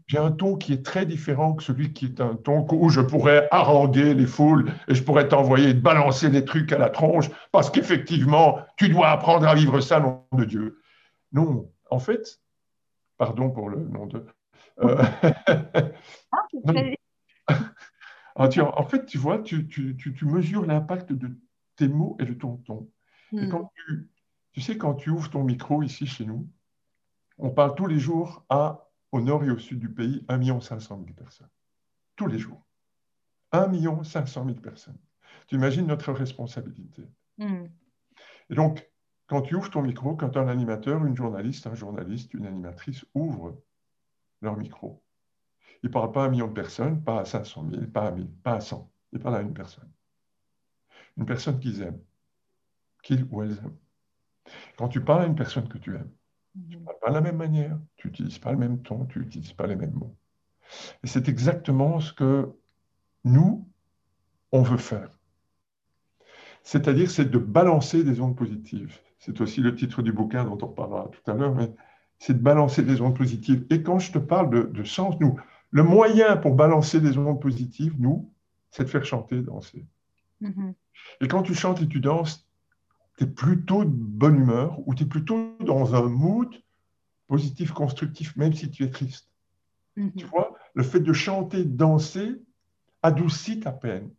[0.08, 3.02] J'ai un ton qui est très différent que celui qui est un ton où je
[3.02, 7.30] pourrais haranguer les foules et je pourrais t'envoyer te balancer des trucs à la tronche
[7.52, 10.80] parce qu'effectivement, tu dois apprendre à vivre ça, nom de Dieu.
[11.32, 12.43] Non, en fait,
[13.18, 14.26] pardon pour le nom de.
[14.80, 15.04] Euh,
[16.32, 16.48] ah,
[18.36, 21.38] en fait, tu vois, tu, tu, tu mesures l'impact de
[21.76, 22.90] tes mots et de ton ton.
[23.34, 23.50] Et hmm.
[23.50, 24.10] quand tu,
[24.54, 26.50] tu sais, quand tu ouvres ton micro ici chez nous,
[27.38, 31.02] on parle tous les jours à, au nord et au sud du pays, 1 500
[31.04, 31.50] 000 personnes.
[32.16, 32.66] Tous les jours.
[33.52, 34.98] 1 500 000 personnes.
[35.48, 37.08] Tu imagines notre responsabilité.
[37.38, 37.66] Hmm.
[38.50, 38.88] Et donc,
[39.34, 43.60] quand tu ouvres ton micro, quand un animateur, une journaliste, un journaliste, une animatrice ouvre
[44.42, 45.02] leur micro,
[45.82, 48.12] il ne parle pas à un million de personnes, pas à 500 000, pas à
[48.12, 48.88] 1000, pas à 100.
[49.12, 49.90] Il parle à une personne.
[51.18, 52.00] Une personne qu'ils aiment,
[53.02, 53.76] qu'ils ou elles aiment.
[54.78, 56.12] Quand tu parles à une personne que tu aimes,
[56.70, 56.86] tu ne mhm.
[56.86, 59.66] parles pas de la même manière, tu n'utilises pas le même ton, tu n'utilises pas
[59.66, 60.16] les mêmes mots.
[61.04, 62.54] Et c'est exactement ce que
[63.24, 63.68] nous,
[64.52, 65.10] on veut faire.
[66.62, 69.00] C'est-à-dire, c'est de balancer des ondes positives.
[69.26, 71.72] C'est aussi le titre du bouquin dont on parlera tout à l'heure, mais
[72.20, 73.66] c'est de balancer des ondes positives.
[73.70, 75.40] Et quand je te parle de, sens, nous,
[75.72, 78.30] le moyen pour balancer des ondes positives, nous,
[78.70, 79.86] c'est de faire chanter, danser.
[80.42, 80.74] Mhm.
[81.22, 82.46] Et quand tu chantes et tu danses,
[83.18, 86.54] tu es plutôt de bonne humeur ou tu es plutôt dans un mood
[87.28, 89.30] positif, constructif, même si tu es triste.
[89.96, 90.12] Mhm.
[90.18, 92.42] Tu vois, le fait de chanter, de danser,
[93.02, 94.10] adoucit ta peine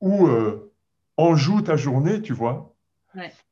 [0.00, 0.72] ou euh,
[1.18, 2.74] enjoue ta journée, tu vois.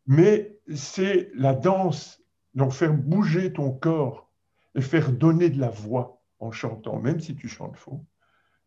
[0.07, 2.23] Mais c'est la danse,
[2.55, 4.31] donc faire bouger ton corps
[4.75, 8.05] et faire donner de la voix en chantant, même si tu chantes faux.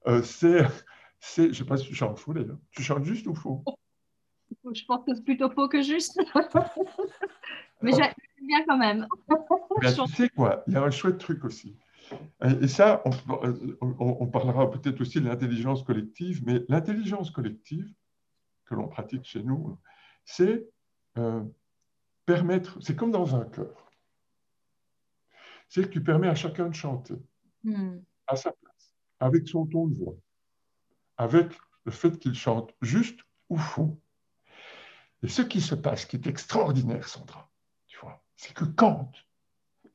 [0.08, 0.64] Euh, c'est,
[1.36, 2.58] je ne sais pas si tu chantes faux d'ailleurs.
[2.72, 3.64] Tu chantes juste ou faux?
[4.74, 6.20] Je pense que c'est plutôt faux que juste.
[7.82, 9.08] Mais j'aime bien quand même.
[9.82, 11.76] tu sais quoi, il y a un chouette truc aussi.
[12.62, 13.04] Et ça,
[13.82, 17.94] on, parlera peut-être aussi de l'intelligence collective, mais l'intelligence collective
[18.66, 19.78] que l'on pratique chez nous,
[20.26, 20.68] c'est
[21.20, 21.44] euh,
[22.30, 23.92] permettre, c'est comme dans un chœur.
[25.68, 27.16] C'est que tu permets à chacun de chanter
[27.64, 27.98] hmm.
[28.28, 30.16] à sa place, avec son ton de voix,
[31.18, 31.48] avec
[31.86, 34.00] le fait qu'il chante juste ou faux,
[35.24, 37.50] et ce qui se passe, qui est extraordinaire, Sandra,
[37.88, 39.12] tu vois, c'est que quand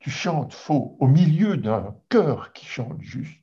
[0.00, 3.40] tu chantes faux au milieu d'un chœur qui chante juste,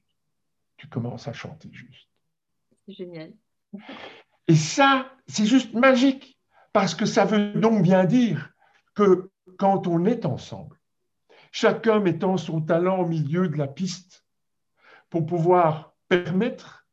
[0.76, 2.10] tu commences à chanter juste.
[2.86, 3.32] C'est génial.
[4.48, 6.38] Et ça, c'est juste magique,
[6.74, 8.51] parce que ça veut donc bien dire
[8.94, 10.80] que quand on est ensemble,
[11.52, 14.26] chacun mettant son talent au milieu de la piste
[15.10, 16.86] pour pouvoir permettre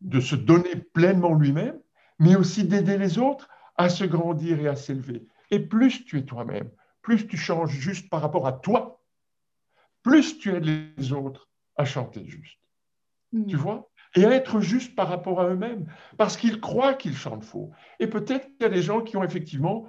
[0.00, 1.80] de se donner pleinement lui-même,
[2.18, 5.26] mais aussi d'aider les autres à se grandir et à s'élever.
[5.50, 6.70] Et plus tu es toi-même,
[7.02, 9.02] plus tu changes juste par rapport à toi,
[10.02, 12.60] plus tu aides les autres à chanter juste.
[13.32, 13.46] Hmm.
[13.46, 13.90] Tu vois?
[14.14, 17.70] Et à être juste par rapport à eux-mêmes, parce qu'ils croient qu'ils chantent faux.
[18.00, 19.86] Et peut-être qu'il y a des gens qui ont effectivement,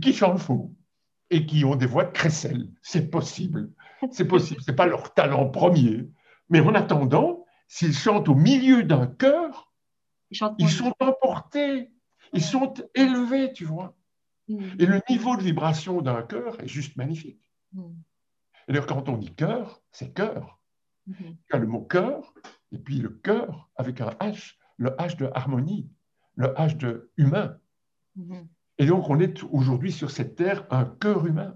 [0.00, 0.74] qui chantent faux
[1.30, 2.68] et qui ont des voix de crécelle.
[2.82, 3.70] C'est possible.
[4.10, 4.62] C'est possible.
[4.62, 6.08] Ce n'est pas leur talent premier.
[6.50, 9.72] Mais en attendant, s'ils chantent au milieu d'un chœur,
[10.30, 11.90] ils sont emportés
[12.32, 13.96] ils sont élevés, tu vois.
[14.48, 14.60] Mm.
[14.78, 17.40] Et le niveau de vibration d'un cœur est juste magnifique.
[17.72, 17.90] Mm.
[18.68, 20.60] Et d'ailleurs, quand on dit cœur, c'est cœur.
[21.06, 22.34] Il y a le mot cœur,
[22.70, 25.90] et puis le cœur avec un H, le H de harmonie,
[26.34, 27.58] le H de humain.
[28.78, 31.54] Et donc, on est aujourd'hui sur cette terre un cœur humain.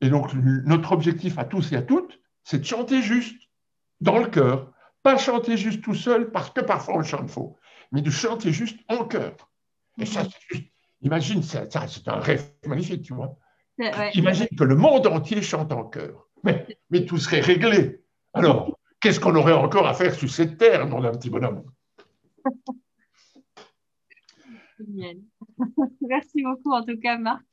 [0.00, 3.50] Et donc, notre objectif à tous et à toutes, c'est de chanter juste,
[4.00, 4.72] dans le cœur.
[5.02, 7.56] Pas chanter juste tout seul, parce que parfois on chante faux,
[7.90, 9.34] mais de chanter juste en cœur.
[9.98, 10.22] Et ça,
[11.02, 11.76] imagine, c'est
[12.08, 13.36] un rêve magnifique, tu vois.
[14.14, 15.90] Imagine que le monde entier chante en.
[16.44, 18.02] Mais, mais tout serait réglé.
[18.34, 21.64] Alors, qu'est-ce qu'on aurait encore à faire sur cette terre, mon petit bonhomme
[26.00, 27.44] Merci beaucoup, en tout cas, Marc.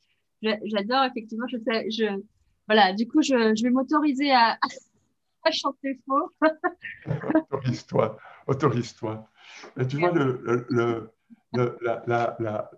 [0.42, 1.46] J'adore, effectivement.
[1.48, 1.58] Je,
[1.90, 2.22] je,
[2.66, 4.58] voilà, du coup, je, je vais m'autoriser à,
[5.44, 6.30] à, chanter faux.
[7.50, 9.28] autorise-toi, autorise-toi.
[9.78, 11.10] Et tu vois, le, le,
[11.54, 12.70] le, la, la,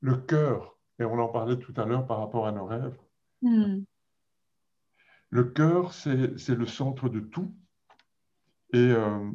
[0.00, 2.96] le cœur, et on en parlait tout à l'heure par rapport à nos rêves,
[3.42, 3.82] hmm.
[5.30, 7.54] le cœur, c'est le centre de tout.
[8.72, 9.30] Et, euh,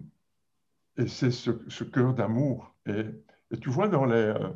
[0.98, 2.76] et c'est ce, ce cœur d'amour.
[2.88, 3.06] Et,
[3.52, 4.50] et, tu vois, dans les, euh,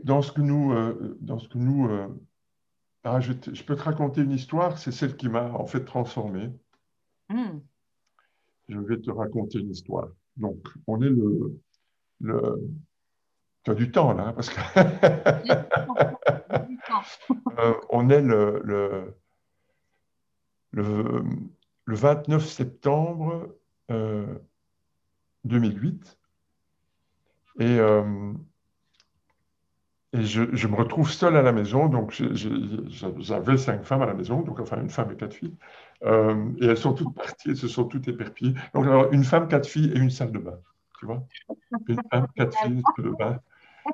[0.00, 2.08] dans ce que nous, euh, dans ce que nous euh,
[3.04, 6.50] ah, je, peux te raconter une histoire, c'est celle qui m'a en fait transformé.
[7.28, 7.60] Hmm.
[8.68, 10.08] Je vais te raconter une histoire.
[10.36, 11.60] Donc, on est le,
[12.20, 12.70] le
[13.62, 14.60] tu as du temps là, parce que
[17.58, 19.16] euh, on est le, le,
[20.72, 21.24] le,
[21.86, 23.54] 29 septembre
[25.44, 26.18] 2008
[27.58, 27.78] et
[30.14, 32.14] et je, me retrouve seul à la maison, donc
[33.18, 35.56] j'avais cinq femmes à la maison, donc enfin une femme et quatre filles.
[36.04, 38.54] Euh, et elles sont toutes parties, elles se sont toutes éperpillées.
[38.74, 40.60] Donc alors, une femme, quatre filles et une salle de bain,
[41.00, 41.26] tu vois?
[41.88, 43.40] Une femme, quatre filles, une salle de bain.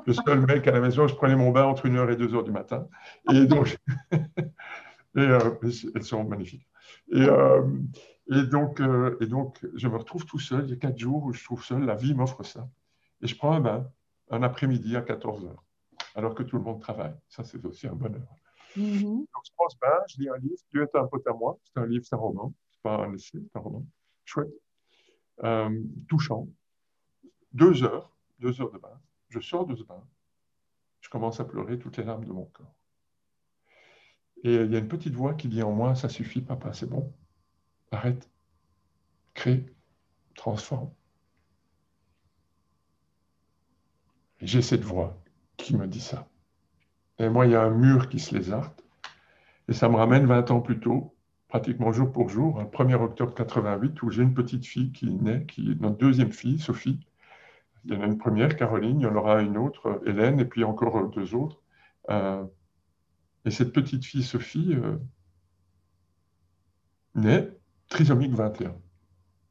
[0.06, 2.50] Le seul mec à la maison, je prenais mon bain entre 1h et 2h du
[2.50, 2.86] matin.
[3.32, 3.78] Et donc,
[5.16, 5.54] euh,
[5.94, 6.68] elles sont magnifiques.
[7.12, 7.62] Et, euh,
[8.30, 8.82] et, donc,
[9.22, 10.64] et donc, je me retrouve tout seul.
[10.64, 12.68] Il y a quatre jours où je trouve seul, la vie m'offre ça.
[13.22, 13.90] Et je prends un bain
[14.30, 15.54] un après-midi à 14h
[16.14, 17.14] alors que tout le monde travaille.
[17.28, 18.26] Ça, c'est aussi un bonheur.
[18.76, 19.02] Mm-hmm.
[19.02, 21.58] Donc, je pense pas, je lis un livre, Dieu est un pote à moi.
[21.64, 22.52] C'est un livre, c'est un roman.
[22.70, 23.84] C'est pas un essai, c'est un roman.
[24.24, 24.50] Chouette.
[25.42, 26.48] Euh, touchant.
[27.52, 29.00] Deux heures, deux heures de bain.
[29.28, 30.02] Je sors de ce bain.
[31.00, 32.74] Je commence à pleurer toutes les larmes de mon corps.
[34.42, 36.88] Et il y a une petite voix qui dit en moi, ça suffit, papa, c'est
[36.88, 37.12] bon.
[37.90, 38.30] Arrête.
[39.34, 39.66] Crée.
[40.34, 40.90] Transforme.
[44.29, 45.16] Et j'ai cette voix
[45.56, 46.28] qui me dit ça.
[47.18, 48.82] Et moi, il y a un mur qui se lézarte.
[49.68, 51.14] Et ça me ramène 20 ans plus tôt,
[51.48, 55.44] pratiquement jour pour jour, le 1er octobre 88, où j'ai une petite fille qui naît,
[55.44, 57.00] qui notre deuxième fille, Sophie.
[57.84, 60.44] Il y en a une première, Caroline, il y en aura une autre, Hélène, et
[60.44, 61.60] puis encore deux autres.
[62.08, 62.44] Euh,
[63.44, 64.96] et cette petite fille, Sophie, euh,
[67.14, 67.50] naît
[67.88, 68.74] trisomique 21.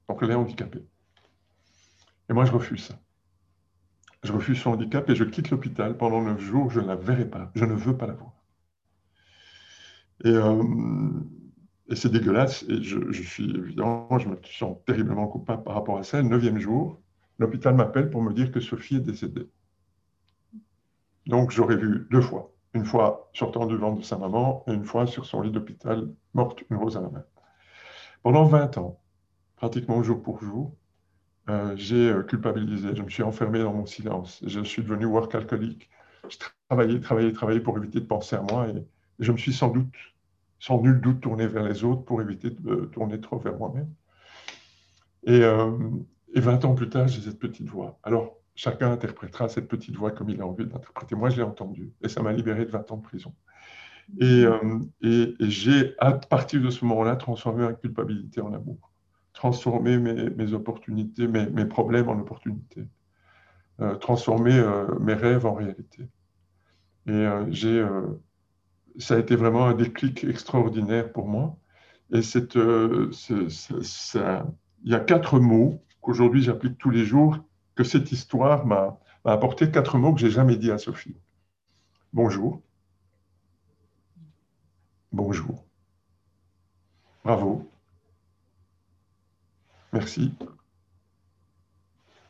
[0.08, 0.84] Donc elle est handicapée.
[2.30, 2.99] Et moi, je refuse ça.
[4.23, 5.97] Je refuse son handicap et je quitte l'hôpital.
[5.97, 7.51] Pendant neuf jours, je ne la verrai pas.
[7.55, 8.34] Je ne veux pas la voir.
[10.25, 10.63] Et, euh,
[11.95, 12.63] c'est dégueulasse.
[12.67, 16.21] Et je, suis évidemment, je me sens terriblement coupable par rapport à ça.
[16.21, 17.01] Neuvième jour,
[17.38, 19.49] l'hôpital m'appelle pour me dire que Sophie est décédée.
[21.25, 22.53] Donc j'aurais vu deux fois.
[22.73, 26.13] Une fois sortant du ventre de sa maman et une fois sur son lit d'hôpital,
[26.34, 27.23] morte, une rose à la main.
[28.21, 28.99] Pendant 20 ans,
[29.55, 30.75] pratiquement jour pour jour,
[31.50, 35.34] euh, j'ai euh, culpabilisé, je me suis enfermé dans mon silence, je suis devenu work
[35.34, 35.90] alcoolique.
[36.30, 36.38] Je
[36.70, 38.86] travaillais, travaillais, travaillais pour éviter de penser à moi et,
[39.20, 39.94] je me suis sans doute,
[40.60, 43.94] sans nul doute, tourné vers les autres pour éviter de tourner trop vers moi-même.
[45.26, 45.78] Et, euh,
[46.34, 48.00] et 20 ans plus tard, j'ai cette petite voix.
[48.04, 51.16] Alors, chacun interprétera cette petite voix comme il a envie d'interpréter.
[51.16, 53.34] Moi, je l'ai entendue et ça m'a libéré de 20 ans de prison.
[54.22, 54.46] Et,
[55.02, 58.88] et j'ai, à partir de ce moment-là, transformé ma culpabilité en amour
[59.39, 62.86] transformer mes, opportunités, mes, problèmes en opportunités,
[63.80, 66.10] euh, transformer euh, mes rêves en réalité.
[67.08, 67.88] Et euh, j'ai,
[68.97, 71.58] ça a été vraiment un déclic extraordinaire pour moi.
[72.12, 72.41] Et ça,
[74.84, 77.38] il y a quatre mots qu'aujourd'hui j'applique tous les jours,
[77.75, 81.15] que cette histoire m'a apporté quatre mots que j'ai jamais dit à Sophie.
[82.12, 82.62] Bonjour.
[85.13, 85.63] Bonjour.
[87.23, 87.68] Bravo.
[89.93, 90.34] Merci.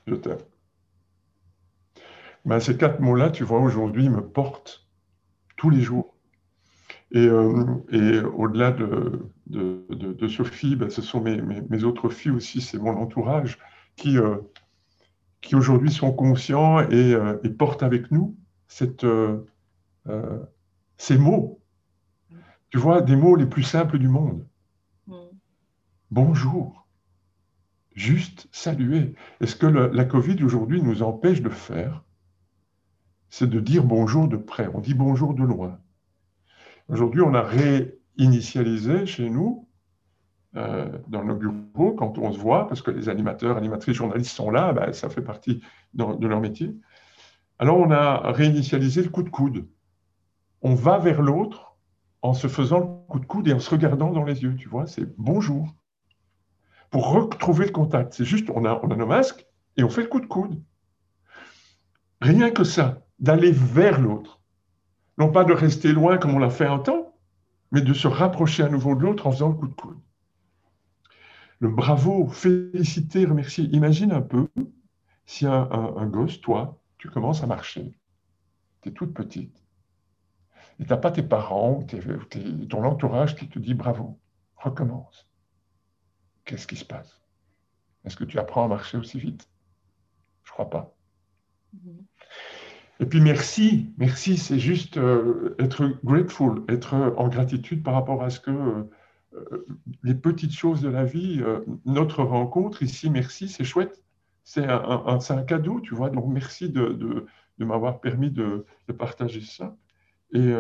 [0.08, 0.38] Je t'aime.
[2.46, 4.88] Ben, ces quatre mots-là, tu vois, aujourd'hui, me portent
[5.58, 6.16] tous les jours.
[7.12, 12.96] Et, euh, au-delà de, de, Sophie, ben, ce sont mes, autres filles aussi, c'est mon
[12.98, 13.58] entourage
[13.96, 14.38] qui, euh,
[15.42, 19.06] qui aujourd'hui sont conscients et, euh, portent avec nous cette,
[20.98, 21.60] ces mots.
[22.70, 24.46] Tu vois, des mots les plus simples du monde.
[25.08, 25.16] Mm.
[26.12, 26.79] Bonjour
[28.00, 29.14] juste saluer.
[29.42, 32.04] Et ce que la Covid aujourd'hui nous empêche de faire,
[33.30, 34.70] c'est de dire bonjour de près.
[34.74, 35.80] On dit bonjour de loin.
[36.88, 39.68] Aujourd'hui, on a réinitialisé chez nous,
[40.56, 44.50] euh, dans nos bureaux, quand on se voit, parce que les animateurs, animatrices, journalistes sont
[44.50, 45.62] là, ben, ça fait partie
[45.94, 46.76] de leur métier.
[47.60, 49.68] Alors, on a réinitialisé le coup de coude.
[50.62, 51.78] On va vers l'autre
[52.22, 54.68] en se faisant le coup de coude et en se regardant dans les yeux, tu
[54.68, 55.76] vois, c'est bonjour.
[56.90, 59.46] Pour retrouver le contact, c'est juste, on a, on a nos masques
[59.78, 60.62] et on fait le coup de coude.
[62.22, 64.42] Rien que ça, d'aller vers l'autre.
[65.18, 67.14] Non pas de rester loin comme on l'a fait un temps,
[67.72, 70.00] mais de se rapprocher à nouveau de l'autre en faisant le coup de coude.
[71.60, 73.66] Le bravo, féliciter, remercier.
[73.66, 74.48] Imagine un peu
[75.26, 77.94] si un, gosse, toi, tu commences à marcher,
[78.82, 79.64] tu es toute petite,
[80.80, 84.20] et tu n'as pas tes parents ou ton entourage qui te dit bravo,
[84.56, 85.29] recommence.
[86.50, 87.22] Qu'est-ce qui se passe?
[88.06, 89.48] Est-ce que tu apprends à marcher aussi vite?
[90.44, 90.96] Je crois pas.
[91.76, 92.06] Mm-hmm.
[93.02, 98.32] Et puis merci, merci, c'est juste euh, être grateful, être en gratitude par rapport à
[98.32, 99.68] ce que euh,
[100.02, 104.04] les petites choses de la vie, euh, notre rencontre ici, merci, c'est chouette,
[104.44, 107.28] c'est un, un, cadeau, tu vois, donc merci de, de,
[107.60, 109.78] de m'avoir permis de, de, partager ça
[110.34, 110.52] et,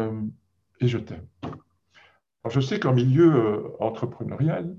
[0.81, 1.25] et je t'aime.
[2.47, 4.77] Je sais qu'en milieu entrepreneurial,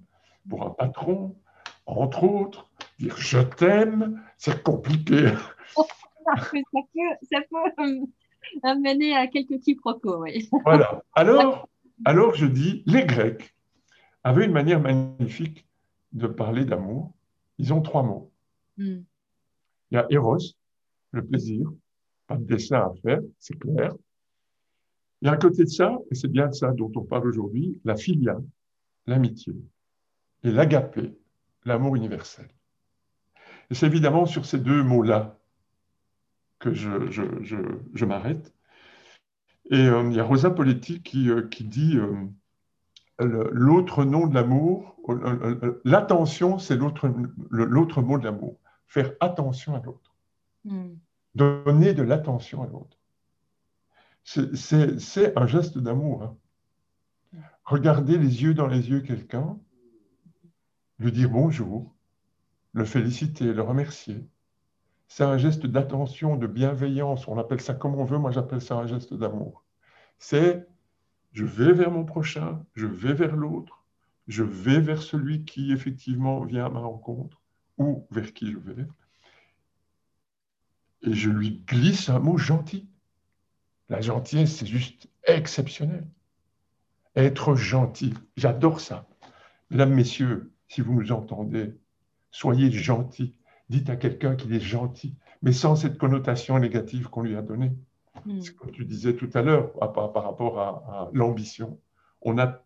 [0.50, 1.36] pour un patron,
[1.86, 5.32] entre autres, dire je t'aime, c'est compliqué.
[5.76, 6.60] ça peut,
[7.32, 8.06] ça peut
[8.62, 10.50] amener à quelques quiproquos, oui.
[10.64, 11.02] Voilà.
[11.14, 11.68] Alors,
[12.04, 13.54] alors, je dis, les Grecs
[14.24, 15.66] avaient une manière magnifique
[16.12, 17.12] de parler d'amour.
[17.58, 18.30] Ils ont trois mots.
[18.76, 19.02] Hmm.
[19.90, 20.38] Il y a Eros,
[21.12, 21.70] le plaisir,
[22.26, 23.92] pas de dessin à faire, c'est clair.
[25.22, 27.28] Il y a à côté de ça, et c'est bien de ça dont on parle
[27.28, 28.38] aujourd'hui, la filia,
[29.06, 29.54] l'amitié,
[30.42, 31.18] et l'agapé,
[31.64, 32.48] l'amour universel.
[33.70, 35.38] Et c'est évidemment sur ces deux mots-là
[36.58, 37.56] que je, je, je,
[37.94, 38.54] je m'arrête.
[39.70, 42.28] Et euh, il y a Rosa Poletti qui, euh, qui dit euh,
[43.52, 44.96] l'autre nom de l'amour,
[45.84, 48.58] l'attention, c'est l'autre mot de l'amour.
[48.86, 50.14] Faire attention à l'autre.
[50.64, 50.94] Hmm.
[51.34, 52.98] Donner de l'attention à l'autre.
[54.24, 56.22] C'est un geste d'amour.
[56.22, 56.36] Hein.
[57.64, 59.58] Regarder les yeux dans les yeux quelqu'un,
[61.00, 61.94] lui dire bonjour,
[62.72, 64.24] le féliciter, le remercier,
[65.08, 67.26] c'est un geste d'attention, de bienveillance.
[67.26, 69.64] On appelle ça comme on veut, moi j'appelle ça un geste d'amour.
[70.18, 70.68] C'est
[71.32, 73.84] je vais vers mon prochain, je vais vers l'autre,
[74.28, 77.40] je vais vers celui qui effectivement vient à ma rencontre
[77.78, 78.86] ou vers qui je vais.
[81.02, 82.86] Et je lui glisse un mot gentil.
[83.88, 86.06] La gentillesse, c'est juste exceptionnel.
[87.16, 89.08] Être gentil, j'adore ça.
[89.70, 91.74] Mesdames, Messieurs, si vous nous entendez,
[92.30, 93.34] soyez gentils
[93.70, 97.72] dites à quelqu'un qu'il est gentil, mais sans cette connotation négative qu'on lui a donnée.
[98.24, 98.40] Hmm.
[98.58, 101.78] Comme tu disais tout à l'heure par, rapport à, l'ambition.
[102.22, 102.62] On a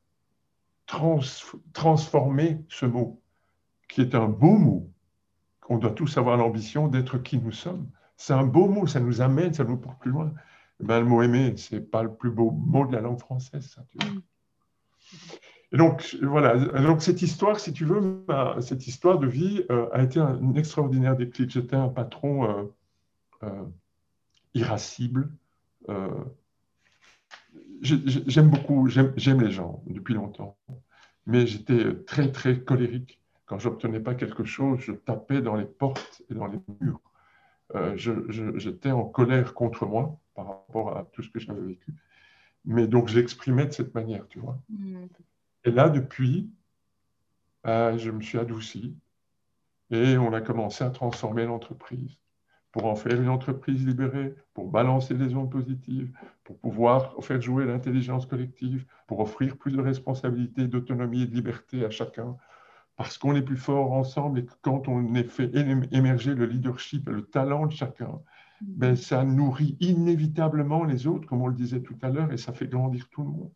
[0.86, 3.22] transformé ce mot,
[3.88, 4.90] qui est un beau mot.
[5.68, 7.88] On doit tous avoir l'ambition d'être qui nous sommes.
[8.16, 10.32] C'est un beau mot, ça nous amène, ça nous porte plus loin.
[10.80, 13.20] Eh ben, le mot aimer, ce n'est pas le plus beau mot de la langue
[13.20, 13.66] française.
[13.66, 14.20] Ça, tu vois.
[15.72, 18.24] Hmm donc, voilà, donc cette histoire, si tu veux,
[18.60, 21.50] cette histoire de vie euh, a été un, extraordinaire déclic.
[21.50, 22.64] J'étais un patron euh,
[23.42, 23.64] euh,
[24.54, 25.28] irascible.
[27.82, 30.56] j'aime beaucoup, j'aime les gens depuis longtemps,
[31.26, 33.20] mais j'étais très, très colérique.
[33.46, 37.00] Quand j'obtenais pas quelque chose, je tapais dans les portes et dans les murs.
[37.96, 41.94] j'étais en colère contre moi par rapport à tout ce que j'avais vécu.
[42.64, 44.58] Mais donc, j'exprimais de cette manière, tu vois.
[44.70, 45.04] Mmh.
[45.64, 46.50] Et là, depuis,
[47.62, 48.96] bah, je me suis adouci
[49.90, 52.18] et on a commencé à transformer l'entreprise
[52.72, 57.66] pour en faire une entreprise libérée, pour balancer les ondes positives, pour pouvoir faire jouer
[57.66, 62.36] l'intelligence collective, pour offrir plus de responsabilité, d'autonomie et de liberté à chacun,
[62.96, 65.50] parce qu'on est plus fort ensemble et que quand on est fait
[65.92, 68.20] émerger le leadership et le talent de chacun,
[68.60, 72.52] ben, ça nourrit inévitablement les autres, comme on le disait tout à l'heure, et ça
[72.52, 73.52] fait grandir tout le monde.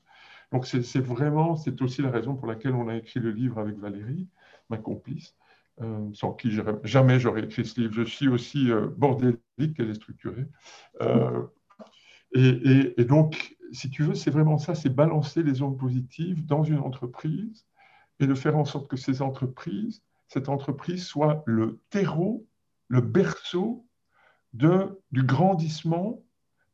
[0.53, 3.77] Donc c'est vraiment, c'est aussi la raison pour laquelle on a écrit le livre avec
[3.77, 4.29] Valérie,
[4.71, 5.35] ma complice,
[5.81, 6.51] euh, sans qui
[6.85, 7.93] jamais j'aurais écrit ce livre.
[7.93, 9.39] Je suis aussi euh, bordélique
[9.77, 10.47] qu'elle est structurée.
[11.03, 11.47] Euh,
[12.35, 16.79] et, donc, si tu veux, c'est vraiment ça, c'est balancer les ondes positives dans une
[16.79, 17.67] entreprise
[18.21, 22.47] et de faire en sorte que ces entreprises, cette entreprise soit le terreau,
[22.89, 23.87] le berceau
[24.53, 26.23] du grandissement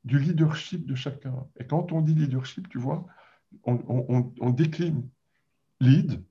[0.05, 1.47] du leadership de chacun.
[1.59, 3.07] Et quand on dit leadership, tu vois,
[3.65, 5.09] on, décline
[5.81, 6.23] lead,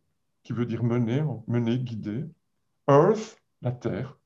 [0.43, 2.25] qui veut dire mener, mener, guider,
[2.87, 4.17] earth, la terre,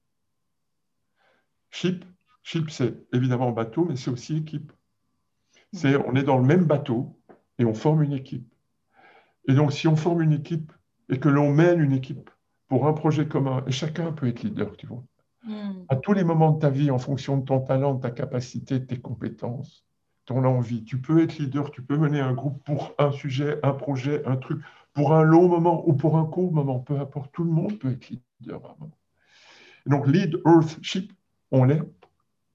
[1.70, 2.04] ship,
[2.44, 4.72] ship c'est évidemment bateau, mais c'est aussi équipe.
[5.74, 7.20] C'est, on est dans le même bateau
[7.60, 8.54] et on forme une équipe.
[9.48, 10.72] Et donc, si on forme une équipe
[11.10, 12.30] et que l'on mène une équipe
[12.68, 15.04] pour un projet commun, et chacun peut être leader, tu vois,
[15.44, 15.86] hmm.
[15.88, 18.80] à tous les moments de ta vie, en fonction de ton talent, de ta capacité,
[18.80, 19.87] de tes compétences,
[20.28, 20.84] ton envie.
[20.84, 24.36] Tu peux être leader, tu peux mener un groupe pour un sujet, un projet, un
[24.36, 24.62] truc,
[24.94, 27.92] pour un long moment ou pour un court moment, peu importe, tout le monde peut
[27.92, 28.62] être leader
[29.88, 31.14] donc, lead Earthship,
[31.52, 31.82] on l'est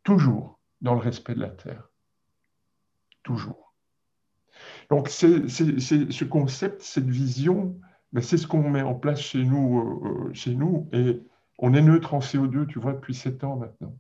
[0.05, 1.89] toujours dans le respect de la Terre.
[3.23, 3.75] Toujours.
[4.91, 7.81] Donc, c'est ce concept, cette vision,
[8.21, 11.23] c'est ce qu'on met en place chez nous, euh, euh, chez nous, et
[11.59, 13.97] on est neutre en CO2, tu vois, depuis sept ans maintenant.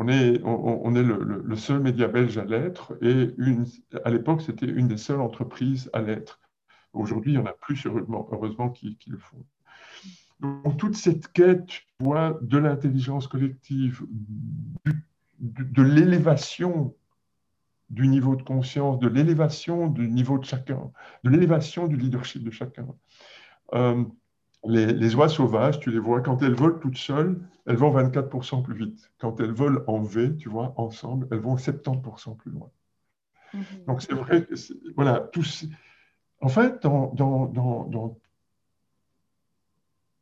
[0.00, 3.34] On est, on, est le, seul média belge à l'être, et
[4.04, 6.38] à l'époque, c'était une des seules entreprises à l'être.
[6.92, 9.44] Aujourd'hui, il y en a plus, heureusement, qui, le font.
[10.38, 14.06] Donc, toute cette quête, de l'intelligence collective,
[15.40, 16.94] de l'élévation
[17.90, 20.92] du niveau de conscience, de l'élévation du niveau de chacun,
[21.24, 22.86] de l'élévation du leadership de chacun.
[23.74, 24.04] Euh,
[24.64, 28.74] les, oies sauvages, tu les vois, quand elles volent toutes seules, elles vont 24% plus
[28.74, 29.10] vite.
[29.18, 32.70] Quand elles volent en V, tu vois, ensemble, elles vont 70% plus loin.
[33.54, 33.62] Mhm.
[33.86, 34.54] Donc c'est vrai que,
[34.94, 35.66] voilà, tous.
[36.40, 38.18] En fait, dans, dans,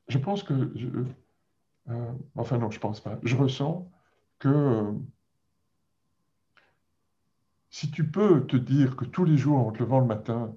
[0.08, 0.88] je pense que, je,
[1.88, 3.90] euh, enfin non, je pense pas, je ressens
[4.38, 4.92] que euh,
[7.70, 10.54] si tu peux te dire que tous les jours, en te levant le matin,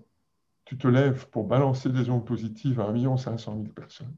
[0.69, 4.13] tu te lèves pour balancer des ondes positives à 1 500 000 personnes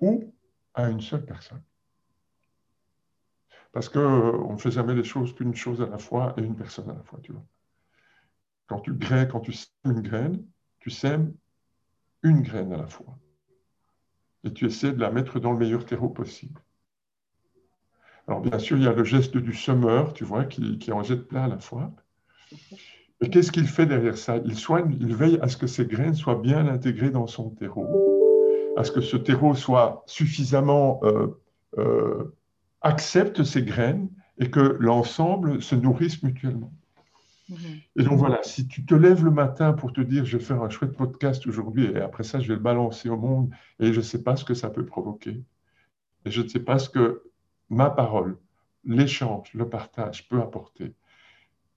[0.00, 0.32] ou
[0.72, 1.62] à une seule personne.
[3.70, 6.56] Parce qu'on euh, ne fait jamais les choses qu'une chose à la fois et une
[6.56, 7.44] personne à la fois, tu vois.
[8.66, 10.46] Quand tu graies, quand tu sèmes une graine,
[10.78, 11.34] tu sèmes
[12.22, 13.18] une graine à la fois.
[14.42, 16.62] Et tu essaies de la mettre dans le meilleur terreau possible.
[18.26, 21.02] Alors bien sûr, il y a le geste du semeur, tu vois, qui, qui en
[21.02, 21.92] jette plein à la fois.
[23.20, 24.38] Et qu'est-ce qu'il fait derrière ça?
[24.44, 27.88] Il soigne, il veille à ce que ces graines soient bien intégrées dans son terreau,
[28.76, 31.28] à ce que ce terreau soit suffisamment euh,
[31.78, 32.34] euh,
[32.82, 34.08] accepte ces graines
[34.38, 36.72] et que l'ensemble se nourrisse mutuellement.
[37.48, 37.56] Mhm.
[37.96, 40.62] Et donc voilà, si tu te lèves le matin pour te dire je vais faire
[40.62, 43.50] un chouette podcast aujourd'hui et après ça je vais le balancer au monde
[43.80, 45.42] et je ne sais pas ce que ça peut provoquer
[46.24, 47.22] et je ne sais pas ce que
[47.68, 48.38] ma parole,
[48.84, 50.94] l'échange, le partage peut apporter.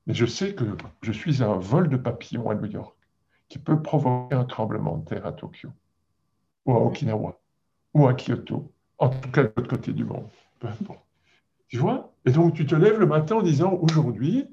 [0.08, 0.64] Mais je sais que
[1.02, 2.98] je suis un vol de papillon à New York
[3.50, 5.70] qui peut provoquer un tremblement de terre à Tokyo,
[6.66, 7.40] ou à Okinawa,
[7.94, 10.30] ou à Kyoto, en tout cas de l'autre côté du monde,
[10.60, 11.06] peu importe.
[11.68, 12.14] Tu vois?
[12.26, 14.48] Et donc tu te lèves le matin en disant aujourd'hui,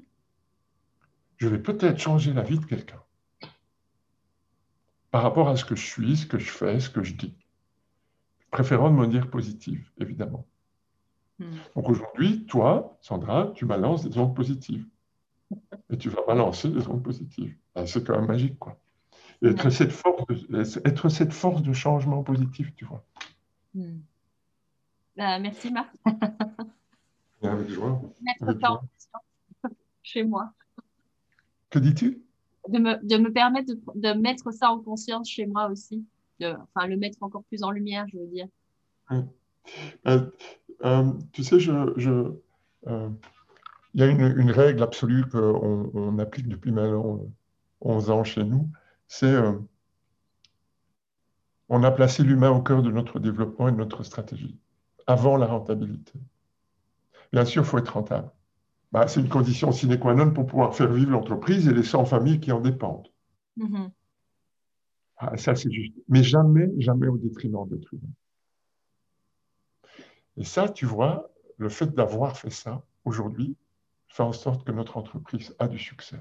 [1.37, 3.01] je vais peut-être changer la vie de quelqu'un
[5.11, 7.33] par rapport à ce que je suis, ce que je fais, ce que je dis.
[8.51, 10.45] Préférant de manière positive, évidemment.
[11.39, 11.55] Hmm.
[11.75, 14.85] Donc aujourd'hui, toi, Sandra, tu balances des ondes positives
[15.89, 17.55] et tu vas balancer des ondes positives.
[17.75, 18.79] Ah, c'est quand même magique, quoi.
[19.43, 23.03] être, cette force de, être cette force de changement positif, tu vois.
[23.73, 23.99] Hmm.
[25.15, 25.93] Bah, merci, Marc.
[27.41, 28.01] Avec joie.
[28.21, 28.81] Mettre ça en
[30.01, 30.53] chez moi.
[31.69, 32.21] Que dis-tu?
[32.69, 36.05] De me, de me, permettre de, de, mettre ça en conscience chez moi aussi.
[36.39, 38.47] De, enfin, le mettre encore plus en lumière, je veux dire.
[39.11, 40.31] Euh,
[40.83, 42.33] euh, tu sais, je, je
[42.87, 43.09] euh,
[43.95, 47.21] il y a une, règle absolue qu'on applique depuis maintenant
[47.79, 48.69] 11 ans chez nous,
[49.07, 49.53] c'est euh,
[51.69, 54.59] on a placé l'humain au cœur de notre développement et de notre stratégie,
[55.07, 56.19] avant la rentabilité.
[57.31, 58.29] Bien sûr, il faut être rentable.
[58.91, 62.03] Bah, c'est une condition sine qua non pour pouvoir faire vivre l'entreprise et les 100
[62.03, 63.07] familles qui en dépendent.
[63.57, 63.91] Mm-hmm.
[65.17, 65.93] Ah, ça, c'est juste.
[66.09, 68.11] Mais jamais, jamais au détriment d'être humain.
[70.35, 73.55] Et ça, tu vois, le fait d'avoir fait ça aujourd'hui,
[74.15, 76.17] fait en sorte que notre entreprise a du succès.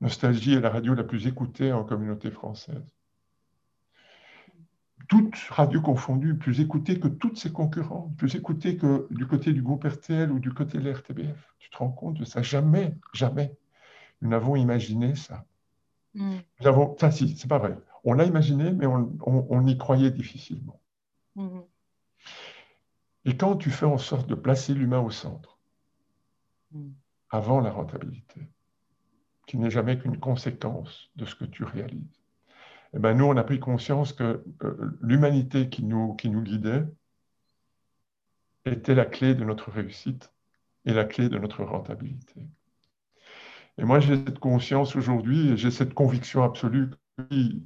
[0.00, 2.96] Nostalgie est la radio la plus écoutée en communauté française.
[5.08, 9.62] Toutes radios confondues, plus écoutées que toutes ses concurrents, plus écoutées que du côté du
[9.62, 11.54] groupe RTL ou du côté de l'RTBF.
[11.60, 12.42] Tu te rends compte de ça?
[12.42, 13.56] Jamais, jamais.
[14.20, 15.44] Nous n'avons imaginé ça.
[16.14, 16.38] Mm.
[16.60, 17.78] Nous avons, enfin si, c'est pas vrai.
[18.02, 20.80] On l'a imaginé, mais on, y croyait difficilement.
[21.36, 21.60] Mm.
[23.24, 25.55] Et quand tu fais en sorte de placer l'humain au centre,
[27.30, 28.40] avant la rentabilité,
[29.46, 32.22] qui n'est jamais qu'une conséquence de ce que tu réalises.
[32.92, 36.42] Et eh ben, nous, on a pris conscience que euh, l'humanité qui nous, qui nous
[36.42, 36.84] guidait
[38.64, 40.32] était la clé de notre réussite
[40.84, 42.40] et la clé de notre rentabilité.
[43.78, 46.96] Et moi, j'ai cette conscience aujourd'hui et j'ai cette conviction absolue que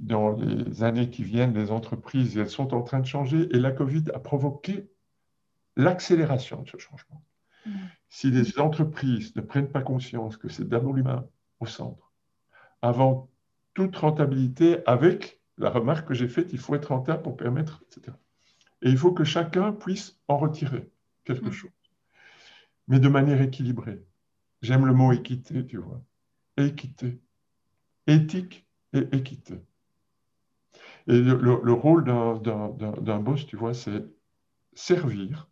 [0.00, 3.72] dans les années qui viennent, les entreprises, elles sont en train de changer et la
[3.72, 4.90] Covid a provoqué
[5.76, 7.22] l'accélération de ce changement.
[7.66, 7.70] Mm.
[8.10, 11.26] Si les entreprises ne prennent pas conscience que c'est d'abord l'humain
[11.60, 12.12] au centre,
[12.82, 13.30] avant
[13.74, 18.16] toute rentabilité, avec la remarque que j'ai faite, il faut être rentable pour permettre, etc.
[18.82, 20.90] Et il faut que chacun puisse en retirer
[21.24, 21.52] quelque mm.
[21.52, 21.70] chose,
[22.88, 24.04] mais de manière équilibrée.
[24.62, 26.02] J'aime le mot équité, tu vois.
[26.56, 27.20] Équité.
[28.06, 29.62] Éthique et équité.
[31.06, 34.04] Et le, rôle d'un boss, tu vois, c'est
[34.74, 35.48] servir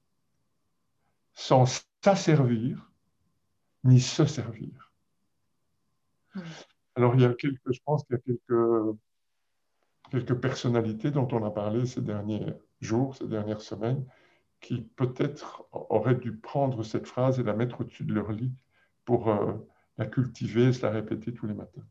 [1.33, 2.91] sans s'asservir
[3.85, 4.93] ni se servir.
[6.97, 8.97] Alors, il y a quelques, je pense qu'il y a quelques,
[10.11, 14.05] quelques personnalités dont on a parlé ces derniers jours, ces dernières semaines,
[14.61, 18.53] qui peut-être auraient dû prendre cette phrase et la mettre au-dessus de leur lit
[19.05, 19.53] pour euh,
[19.97, 21.87] la cultiver, se la répéter tous les matins.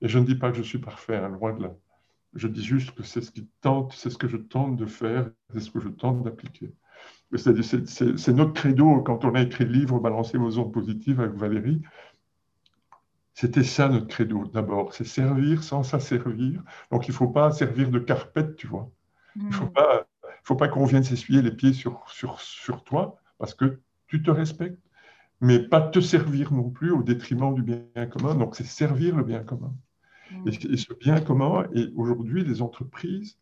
[0.00, 1.74] Et je ne dis pas que je suis parfait, hein, loin de là.
[2.34, 5.30] Je dis juste que c'est ce qui tente, c'est ce que je tente de faire,
[5.50, 6.74] c'est ce que je tente d'appliquer.
[7.36, 11.82] C'est notre credo quand on a écrit le livre Balancer vos ondes positives avec Valérie.
[13.34, 16.62] C'était ça notre credo d'abord, c'est servir sans s'asservir.
[16.92, 18.88] Donc il ne faut pas servir de carpette, tu vois.
[19.34, 19.72] Il ne faut hmm.
[19.72, 20.06] pas,
[20.44, 24.30] faut pas qu'on vienne s'essuyer les pieds sur, sur, sur toi parce que tu te
[24.30, 24.80] respectes,
[25.40, 28.36] mais pas te servir non plus au détriment du bien commun.
[28.36, 29.74] Donc c'est servir le bien commun.
[30.30, 30.48] Hmm.
[30.48, 33.36] Et, ce bien commun, et aujourd'hui les entreprises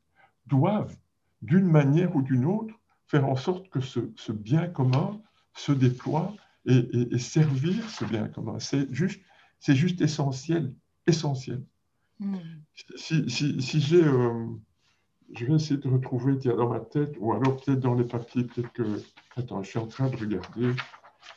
[0.47, 0.97] doivent,
[1.43, 2.74] d'une manière ou d'une autre,
[3.13, 5.21] faire en sorte que ce, ce bien commun
[5.53, 6.35] se déploie
[6.65, 6.79] et,
[7.11, 8.59] et servir ce bien commun.
[8.59, 9.21] C'est juste
[9.61, 10.75] c'est juste essentiel,
[11.07, 11.63] essentiel.
[12.19, 12.37] Hmm.
[12.97, 14.47] Si, si, j'ai, euh,
[15.35, 18.73] je vais essayer de retrouver dans ma tête, ou alors peut-être dans les papiers, peut-être
[18.73, 19.03] que,
[19.37, 20.73] attends, je suis en train de regarder.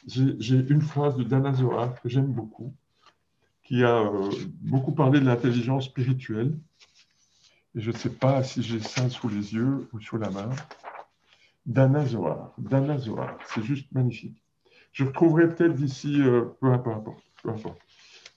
[0.07, 2.73] J'ai une phrase de Dana Zohar que j'aime beaucoup,
[3.63, 6.57] qui a euh, beaucoup parlé de l'intelligence spirituelle.
[7.75, 10.49] Et je ne sais pas si j'ai ça sous les yeux ou sous la main.
[11.65, 14.41] Dana Zohar, c'est juste magnifique.
[14.91, 17.05] Je retrouverai peut-être d'ici, euh, peu importe,
[17.41, 17.81] peu importe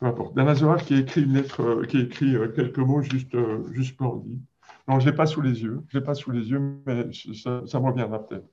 [0.01, 0.55] peu importe.
[0.55, 3.37] Zohar qui écrit une lettre, euh, qui écrit euh, quelques mots juste,
[3.73, 4.41] juste splendides.
[4.87, 7.13] Non, je ne l'ai pas sous les yeux, je l'ai pas sous les yeux, mais
[7.13, 8.49] ça, ça me reviendra peut-être.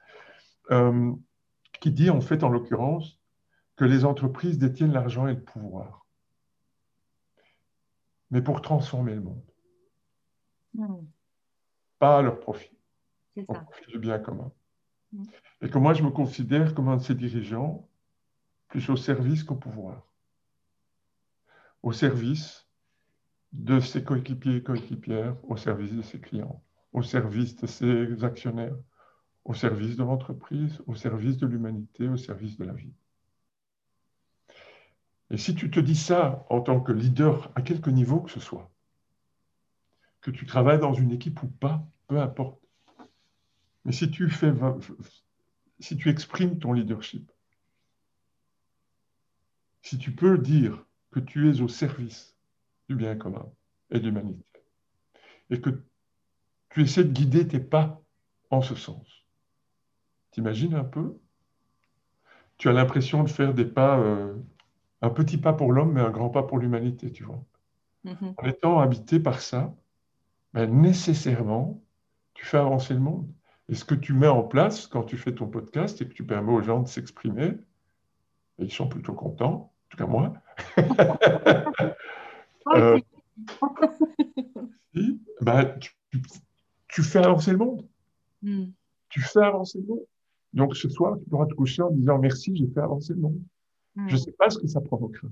[1.80, 3.20] qui dit en fait, en l'occurrence,
[3.76, 6.06] que les entreprises détiennent l'argent et le pouvoir,
[8.32, 9.44] mais pour transformer le monde.
[10.74, 11.06] Hmm.
[12.00, 12.78] Pas à leur profit,
[13.48, 14.52] au profit du bien commun.
[15.62, 17.88] Et que moi, je me considère comme un de ces dirigeants,
[18.68, 20.06] plus au service qu'au pouvoir
[21.86, 22.68] au service
[23.54, 26.64] de ses coéquipiers et coéquipières, au service de ses clients,
[26.94, 28.76] au service de ses actionnaires,
[29.46, 32.96] au service de l'entreprise, au service de l'humanité, au service de la vie.
[35.30, 38.40] Et si tu te dis ça en tant que leader, à quelque niveau que ce
[38.40, 38.72] soit,
[40.22, 42.65] que tu travailles dans une équipe ou pas, peu importe.
[43.86, 44.52] Mais si tu fais,
[45.80, 47.32] si tu exprimes ton leadership,
[49.82, 52.36] si tu peux dire que tu es au service
[52.90, 53.46] du bien commun
[53.92, 54.44] et de l'humanité.
[55.50, 55.70] Et que
[56.70, 58.02] tu essaies de guider tes pas
[58.50, 59.26] en ce sens.
[60.32, 61.18] T'imagines un peu?
[62.58, 64.36] Tu as l'impression de faire des pas, euh,
[65.02, 67.44] un petit pas pour l'homme, mais un grand pas pour l'humanité, tu vois.
[68.06, 68.34] Mm-hmm.
[68.38, 69.76] En étant habité par ça,
[70.54, 71.82] ben, nécessairement,
[72.34, 73.32] tu fais avancer le monde.
[73.70, 76.26] Et ce que tu mets en place quand tu fais ton podcast et que tu
[76.26, 77.58] permets aux gens de s'exprimer,
[78.60, 80.34] ils sont plutôt contents, en tout cas moi,
[82.76, 83.00] euh,
[85.42, 85.76] bah,
[86.88, 87.86] tu, fais avancer le monde.
[88.42, 88.68] Hmm.
[89.10, 90.06] Tu fais avancer le monde.
[90.54, 93.42] Donc ce soir, tu pourras te coucher en disant merci, j'ai fait avancer le monde.
[93.96, 94.08] Hmm.
[94.08, 95.28] Je ne sais pas ce que ça provoquera,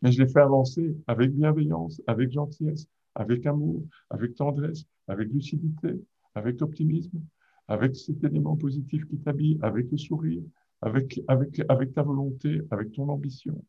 [0.00, 6.00] mais je l'ai fait avancer avec bienveillance, avec gentillesse, avec amour, avec tendresse, avec lucidité,
[6.34, 7.20] avec optimisme,
[7.68, 10.42] avec cet élément positif qui t'habille, avec le sourire,
[10.82, 13.64] avec, avec, avec ta volonté, avec ton ambition.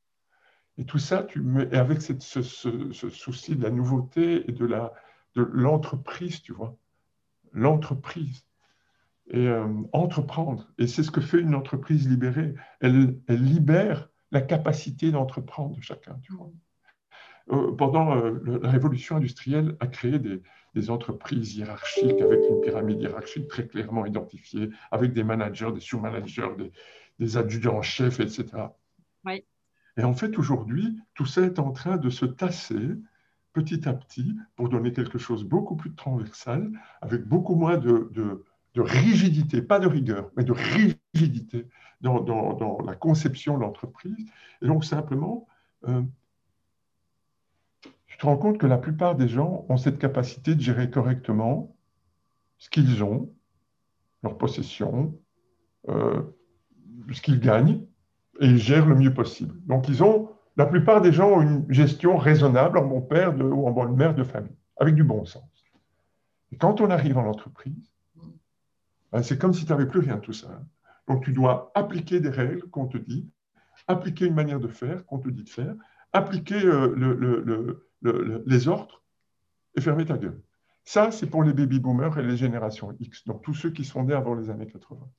[0.78, 2.42] Et tout ça, tu mets, avec cette, ce,
[3.10, 4.68] souci de la nouveauté et de
[5.36, 6.78] l'entreprise, tu vois.
[7.54, 8.46] L'entreprise.
[9.32, 10.72] Et euh, entreprendre.
[10.78, 12.54] Et c'est ce que fait une entreprise libérée.
[12.82, 16.52] Elle, elle libère la capacité d'entreprendre de chacun, tu vois.
[17.52, 20.42] Euh, pendant euh, la révolution industrielle, a créé des,
[20.76, 26.52] des, entreprises hiérarchiques avec une pyramide hiérarchique très clairement identifiée, avec des managers, des sous-managers,
[26.58, 26.72] des,
[27.20, 28.46] des adjudants-chefs, etc.
[29.26, 29.44] Oui.
[29.98, 32.98] Et en fait, aujourd'hui, tout ça est en train de se tasser
[33.54, 36.70] petit à petit pour donner quelque chose beaucoup plus transversal,
[37.02, 38.12] avec beaucoup moins de,
[38.76, 41.68] rigidité, pas de rigueur, mais de rigidité
[42.02, 44.18] dans, la conception de l'entreprise.
[44.62, 45.48] Et donc, simplement,
[45.88, 46.02] euh,
[48.16, 51.76] tu te rends compte que la plupart des gens ont cette capacité de gérer correctement
[52.58, 53.30] ce qu'ils ont,
[54.24, 55.20] leur possession,
[55.90, 56.22] euh,
[57.12, 57.82] ce qu'ils gagnent,
[58.40, 59.60] et ils gèrent le mieux possible.
[59.66, 63.68] Donc, ils ont, la plupart des gens ont une gestion raisonnable en bon père ou
[63.68, 65.44] en bonne mère de famille, avec du bon sens.
[66.54, 67.92] Et quand on arrive en entreprise,
[69.12, 70.62] ben, c'est comme si tu n'avais plus rien de tout ça.
[71.10, 73.30] Donc, tu dois appliquer des règles qu'on te dit,
[73.90, 75.76] appliquer une manière de faire qu'on te dit de faire,
[76.14, 77.86] appliquer euh,
[78.46, 79.04] les ordres
[79.76, 80.42] et fermer ta gueule.
[80.84, 84.04] Ça, c'est pour les baby boomers et les générations X, donc tous ceux qui sont
[84.04, 85.10] nés avant les années 80.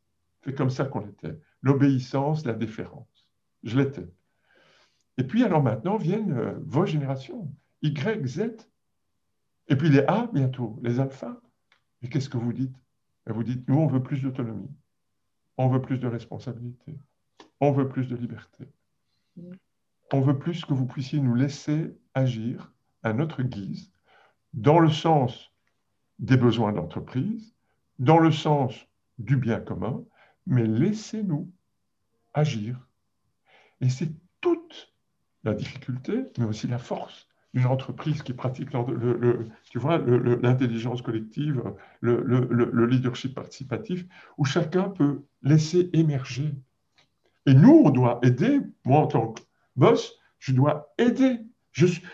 [0.44, 1.38] C'est comme ça qu'on était.
[1.62, 3.28] L'obéissance, la déférence.
[3.64, 4.06] Je l'étais.
[5.18, 7.50] Et puis, alors maintenant viennent euh, vos générations,
[7.82, 8.68] Y, Z,
[9.68, 11.40] et puis les A bientôt, les alphas.
[12.02, 12.76] Et qu'est-ce que vous dites?
[13.26, 14.70] Vous dites, nous, on veut plus d'autonomie,
[15.56, 16.96] on veut plus de responsabilité,
[17.60, 18.68] on veut plus de liberté.
[20.12, 22.72] On veut plus que vous puissiez nous laisser agir
[23.06, 23.92] à notre guise,
[24.52, 25.52] dans le sens
[26.18, 27.54] des besoins d'entreprise,
[28.00, 28.74] dans le sens
[29.18, 30.02] du bien commun,
[30.46, 31.48] mais laissez-nous
[32.34, 32.76] agir.
[33.80, 34.92] Et c'est toute
[35.44, 41.62] la difficulté, mais aussi la force d'une entreprise qui pratique le, tu vois, l'intelligence collective,
[42.00, 44.04] le, leadership participatif,
[44.36, 46.54] où chacun peut laisser émerger.
[47.46, 49.42] Et nous, on doit aider, moi en tant que
[49.76, 51.38] boss, je dois aider.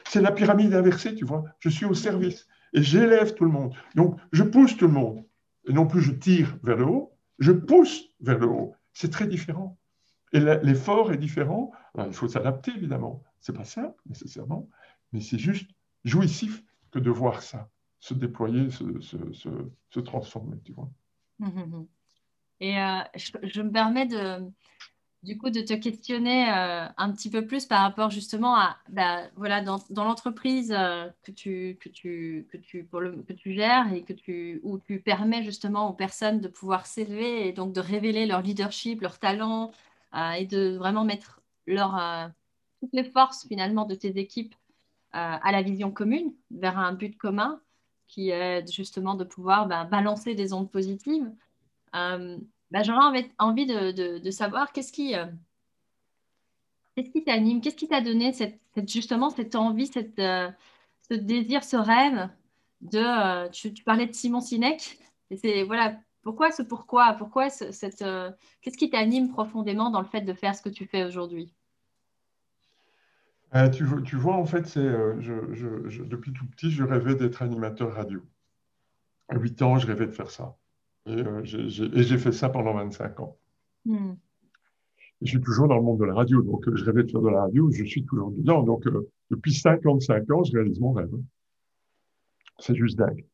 [0.05, 1.45] C'est la pyramide inversée, tu vois.
[1.59, 3.75] Je suis au service et j'élève tout le monde.
[3.95, 5.25] Donc, je pousse tout le monde.
[5.69, 8.75] Et non plus je tire vers le haut, je pousse vers le haut.
[8.93, 9.79] C'est très différent.
[10.33, 11.73] Et l'effort est différent.
[11.99, 13.23] il faut s'adapter, évidemment.
[13.41, 14.69] Ce n'est pas simple, nécessairement,
[15.13, 15.71] mais c'est juste
[16.05, 17.69] jouissif que de voir ça
[18.03, 20.91] se déployer, se, transformer, tu vois.
[22.59, 24.41] Et euh, je, me permets de,
[25.23, 29.29] du coup de te questionner euh, un petit peu plus par rapport justement à bah,
[29.37, 34.13] voilà dans, l'entreprise euh, que tu que tu que tu que tu gères et que
[34.13, 38.43] tu où tu permets justement aux personnes de pouvoir s'élever et donc de révéler leur
[38.43, 39.71] leadership, leur talent
[40.15, 44.55] euh, et de vraiment mettre toutes les forces finalement de tes équipes
[45.13, 47.61] à la vision commune vers un but commun
[48.09, 51.31] qui est justement de pouvoir bah, balancer des ondes positives.
[52.73, 55.27] Bah, j'aurais envie de, savoir qu'est-ce qui, euh,
[56.97, 58.59] qu'est-ce qui t'anime, qu'est-ce qui t'a donné cette,
[58.89, 60.51] justement cette envie, euh,
[61.11, 62.31] ce désir, ce rêve
[62.81, 62.99] de.
[62.99, 64.99] Euh, tu, parlais de Simon Sinek.
[65.67, 67.15] Voilà pourquoi ce pourquoi,
[67.51, 71.53] qu'est-ce qui t'anime profondément dans le fait de faire ce que tu fais aujourd'hui?
[73.75, 73.85] Tu,
[74.17, 78.23] vois, en fait, depuis tout petit, je rêvais d'être animateur radio.
[79.29, 80.57] À 8 ans, je rêvais de faire ça.
[81.09, 83.37] Euh, et j'ai fait ça pendant 25 ans.
[83.85, 84.15] Hmm.
[85.21, 87.21] Je suis toujours dans le monde de la radio, donc euh, je rêvais de faire
[87.21, 88.63] de la radio, je suis toujours dedans.
[88.63, 91.13] Donc euh, depuis 55 ans, je réalise mon rêve.
[92.59, 93.25] C'est juste dingue.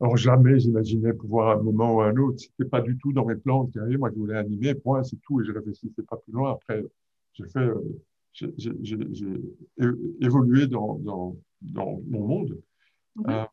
[0.00, 3.12] Alors jamais j'imaginais pouvoir à un moment ou à un autre, c'était pas du tout
[3.12, 6.16] dans mes plans de Moi, je voulais animer, point, c'est tout, et je réfléchissais pas
[6.16, 6.52] plus loin.
[6.52, 6.84] Après,
[7.32, 7.68] j'ai fait,
[8.32, 8.72] j'ai
[10.20, 12.60] évolué dans, dans, dans, mon monde.
[13.16, 13.46] Mhm.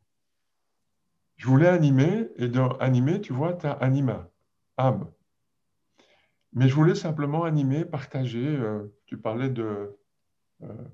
[1.44, 4.30] Je voulais animer, et dans animer, tu vois, tu as anima,
[4.78, 5.12] âme.
[6.54, 8.48] Mais je voulais simplement animer, partager.
[8.48, 9.94] Euh, tu parlais de.
[10.62, 10.88] Euh,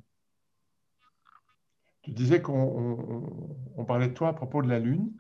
[2.02, 5.12] tu disais qu'on parlait de toi à propos de la Lune.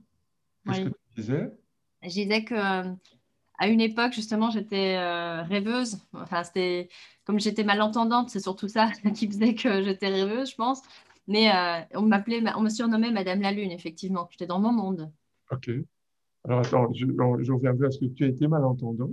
[0.65, 1.53] Qu'est-ce que tu disais?
[2.01, 2.55] Je disais que
[3.59, 5.99] à une époque, justement, j'étais euh, rêveuse.
[6.13, 6.89] Enfin, c'était
[7.23, 10.81] comme j'étais malentendante, c'est surtout ça qui faisait que j'étais rêveuse, je pense.
[11.29, 14.27] Mais euh, on m'appelait, on me surnommait Madame la Lune, effectivement.
[14.31, 15.11] J'étais dans mon monde.
[15.51, 15.69] Ok.
[16.43, 19.11] Alors attends, je, je reviendrai à ce que tu as été malentendante.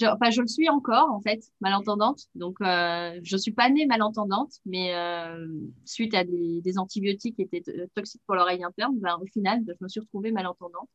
[0.00, 2.22] Je, enfin, je le suis encore, en fait, malentendante.
[2.34, 5.46] Donc, euh, je ne suis pas née malentendante, mais euh,
[5.84, 7.62] suite à des, antibiotiques qui étaient
[7.94, 10.88] toxiques pour l'oreille interne, ben, au final, je me suis retrouvée malentendante.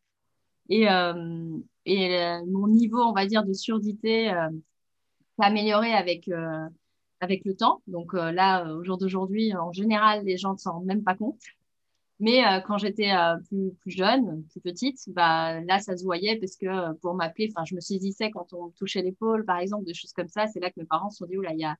[0.69, 0.85] Et,
[1.85, 4.31] et mon niveau, on va dire, de surdité
[5.37, 6.29] s'est amélioré avec,
[7.21, 7.81] avec le temps.
[7.87, 11.15] Donc euh, là, au jour d'aujourd'hui, en général, les gens ne s'en rendent même pas
[11.15, 11.39] compte.
[12.19, 16.37] Mais euh, quand j'étais euh, plus, plus, jeune, plus petite, bah, là, ça se voyait
[16.37, 19.93] parce que pour m'appeler, je me saisissais quand on me touchait l'épaule, par exemple, des
[19.93, 20.47] choses comme ça.
[20.47, 21.75] C'est là que mes parents se sont dit, là, il y a,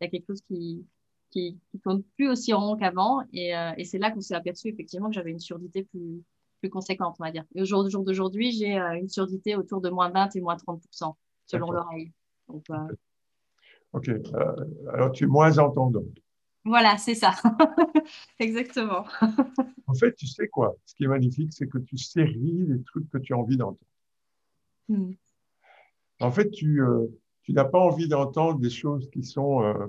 [0.00, 0.86] y a, quelque chose qui
[1.30, 3.22] qui ne tourne plus aussi rond qu'avant.
[3.32, 6.22] Et, et c'est là qu'on s'est aperçu effectivement que j'avais une surdité plus,
[6.60, 7.44] plus conséquente, on va dire.
[7.54, 11.14] Et au jour, d'aujourd'hui, j'ai une surdité autour de moins 20 et moins 30%
[11.46, 12.12] selon l'oreille.
[12.48, 12.66] Donc,
[13.92, 14.20] Ok, euh,
[14.92, 16.06] alors tu es moins entendante.
[16.64, 17.32] Voilà, c'est ça.
[18.38, 19.04] Exactement.
[19.86, 20.76] en fait, tu sais quoi?
[20.86, 23.78] Ce qui est magnifique, c'est que tu séries les trucs que tu as envie d'entendre.
[24.88, 25.12] Hmm.
[26.20, 27.06] En fait, tu, euh,
[27.42, 29.62] tu n'as pas envie d'entendre des choses qui sont.
[29.62, 29.86] Euh,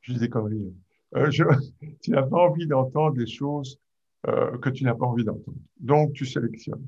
[0.00, 0.74] je dis des conneries.
[1.14, 1.28] Hein.
[2.02, 3.78] tu n'as pas envie d'entendre des choses
[4.24, 5.56] que tu n'as pas envie d'entendre.
[5.78, 6.86] Donc, tu sélectionnes.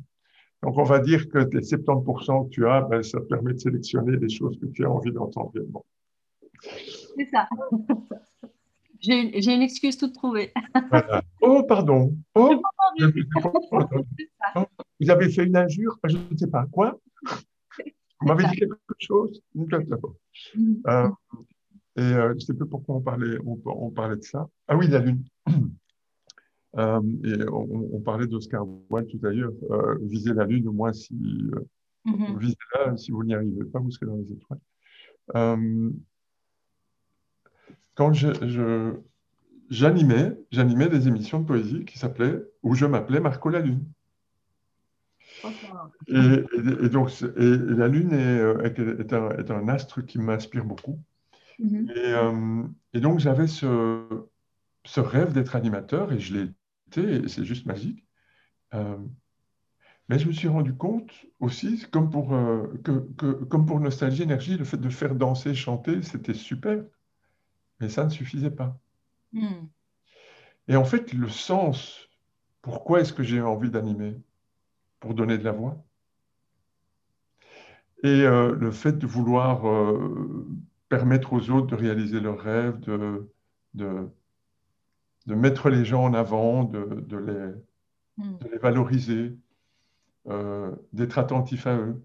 [0.63, 3.59] Donc, on va dire que les 70% que tu as, ben, ça te permet de
[3.59, 5.87] sélectionner les choses que tu as envie d'entendre réellement.
[6.61, 7.49] C'est ça.
[9.01, 10.53] J'ai une excuse toute trouvée.
[11.41, 12.17] Oh, pardon.
[14.57, 14.65] Oh,
[15.01, 16.67] vous avez fait une injure Je ne sais pas.
[16.73, 16.99] Quoi
[18.21, 21.09] Vous m'avez dit quelque chose euh,
[21.97, 24.49] Et euh, je ne sais plus pourquoi on parlait, on, parlait de ça.
[24.69, 25.25] Ah oui, la Lune.
[26.79, 29.51] Euh, et on, parlait d'Oscar Wilde tout à l'heure.
[29.73, 31.13] Euh, viser la Lune, au moins si
[32.07, 32.39] mm-hmm.
[32.39, 32.55] visez
[32.97, 34.61] si vous n'y arrivez pas, vous serez dans les étoiles.
[38.01, 38.15] Quand
[39.69, 43.85] j'animais, j'animais des émissions de poésie qui s'appelaient, où je m'appelais Marco la Lune.
[46.09, 50.99] Et, donc, la Lune est, un, astre qui m'inspire beaucoup.
[51.61, 51.93] Mm-hmm.
[51.95, 52.63] Euh,
[52.95, 54.03] et, donc, j'avais ce,
[54.87, 56.47] ce, rêve d'être animateur et je l'ai
[56.87, 58.07] été, et c'est juste magique.
[58.73, 58.97] Euh,
[60.09, 64.23] mais je me suis rendu compte aussi, comme pour, euh, que, que, comme pour Nostalgie
[64.23, 66.83] Énergie, le fait de faire danser, chanter, c'était super,
[67.81, 68.79] mais ça ne suffisait pas.
[69.33, 69.67] Mm.
[70.69, 72.09] Et en fait, le sens,
[72.63, 74.21] pourquoi est-ce que j'ai envie d'animer?
[75.01, 75.83] Pour donner de la voix?
[78.03, 79.63] Et le fait de vouloir
[80.91, 83.31] permettre aux autres de réaliser leurs rêves, de,
[83.75, 84.09] de,
[85.27, 88.39] de mettre les gens en avant, de, de les, hmm.
[88.53, 89.37] les, valoriser,
[90.27, 92.05] euh, d'être attentif à eux.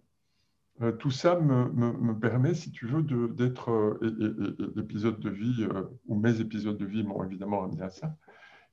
[0.81, 5.67] Euh, tout ça me, me, permet, si tu veux, d'être, euh, l'épisode de vie,
[6.07, 8.15] ou mes épisodes de vie m'ont évidemment amené à ça.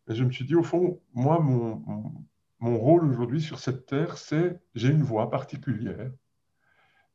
[0.08, 2.12] Et je me suis dit, au fond, moi, mon, mon,
[2.58, 6.10] mon rôle aujourd'hui sur cette terre, c'est, j'ai une voix particulière,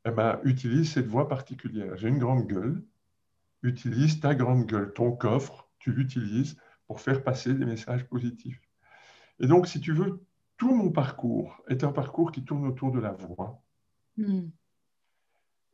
[0.06, 1.98] eh ben, utilise cette voix particulière.
[1.98, 2.82] J'ai une grande gueule.
[3.64, 8.62] Utilise ta grande gueule, ton coffre, tu l'utilises pour faire passer des messages positifs.
[9.40, 10.24] Et donc, si tu veux,
[10.58, 13.62] tout mon parcours est un parcours qui tourne autour de la voix.
[14.16, 14.50] Hmm.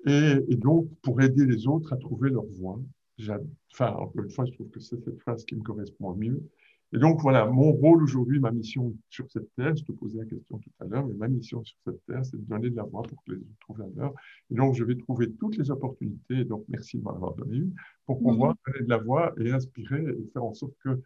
[0.05, 2.79] Et, et, donc, pour aider les autres à trouver leur voix,
[3.71, 6.43] enfin, encore une fois, je trouve que c'est cette phrase qui me correspond le mieux.
[6.95, 10.25] Et donc voilà, mon rôle aujourd'hui, ma mission sur cette terre, je te posais la
[10.25, 12.83] question tout à l'heure, mais ma mission sur cette terre, c'est de donner de la
[12.83, 14.13] voix pour que les autres trouvent la leur.
[14.51, 17.73] Et donc je vais trouver toutes les opportunités, et donc merci de m'avoir donné une,
[18.05, 21.01] pour pouvoir donner de la voix et inspirer et faire en sorte que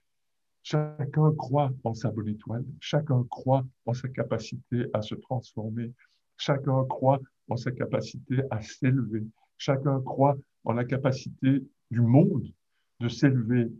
[0.61, 5.93] chacun croit en sa bonne étoile, chacun croit en sa capacité à se transformer,
[6.37, 7.19] chacun croit
[7.49, 9.23] en sa capacité à s'élever,
[9.57, 12.51] chacun croit en la capacité du monde
[12.99, 13.71] de s'élever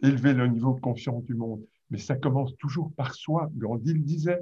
[0.00, 1.64] élever le niveau de conscience du monde.
[1.90, 3.50] Mais ça commence toujours par soi.
[3.54, 4.40] Gandhi le disait.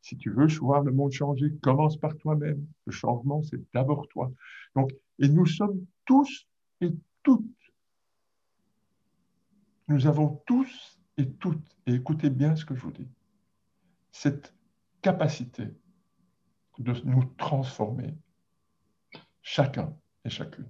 [0.00, 2.66] Si tu veux voir le monde changer, commence par toi-même.
[2.86, 4.32] Le changement, c'est d'abord toi.
[4.74, 4.90] Donc,
[5.20, 6.48] et nous sommes tous
[6.80, 6.90] et
[7.22, 7.44] toutes.
[9.86, 13.06] Nous avons tous et toutes, et écoutez bien ce que je vous dis,
[14.10, 14.54] cette
[15.02, 15.68] capacité
[16.82, 18.14] de nous transformer,
[19.42, 20.68] chacun et chacune.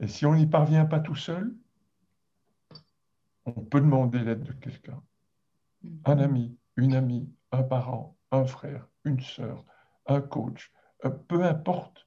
[0.00, 1.54] Et si on n'y parvient pas tout seul,
[3.46, 5.02] on peut demander l'aide de quelqu'un.
[6.04, 6.22] Un mm-hmm.
[6.22, 9.64] ami, une amie, un parent, un frère, une sœur,
[10.06, 10.72] un coach,
[11.04, 12.06] euh, peu importe,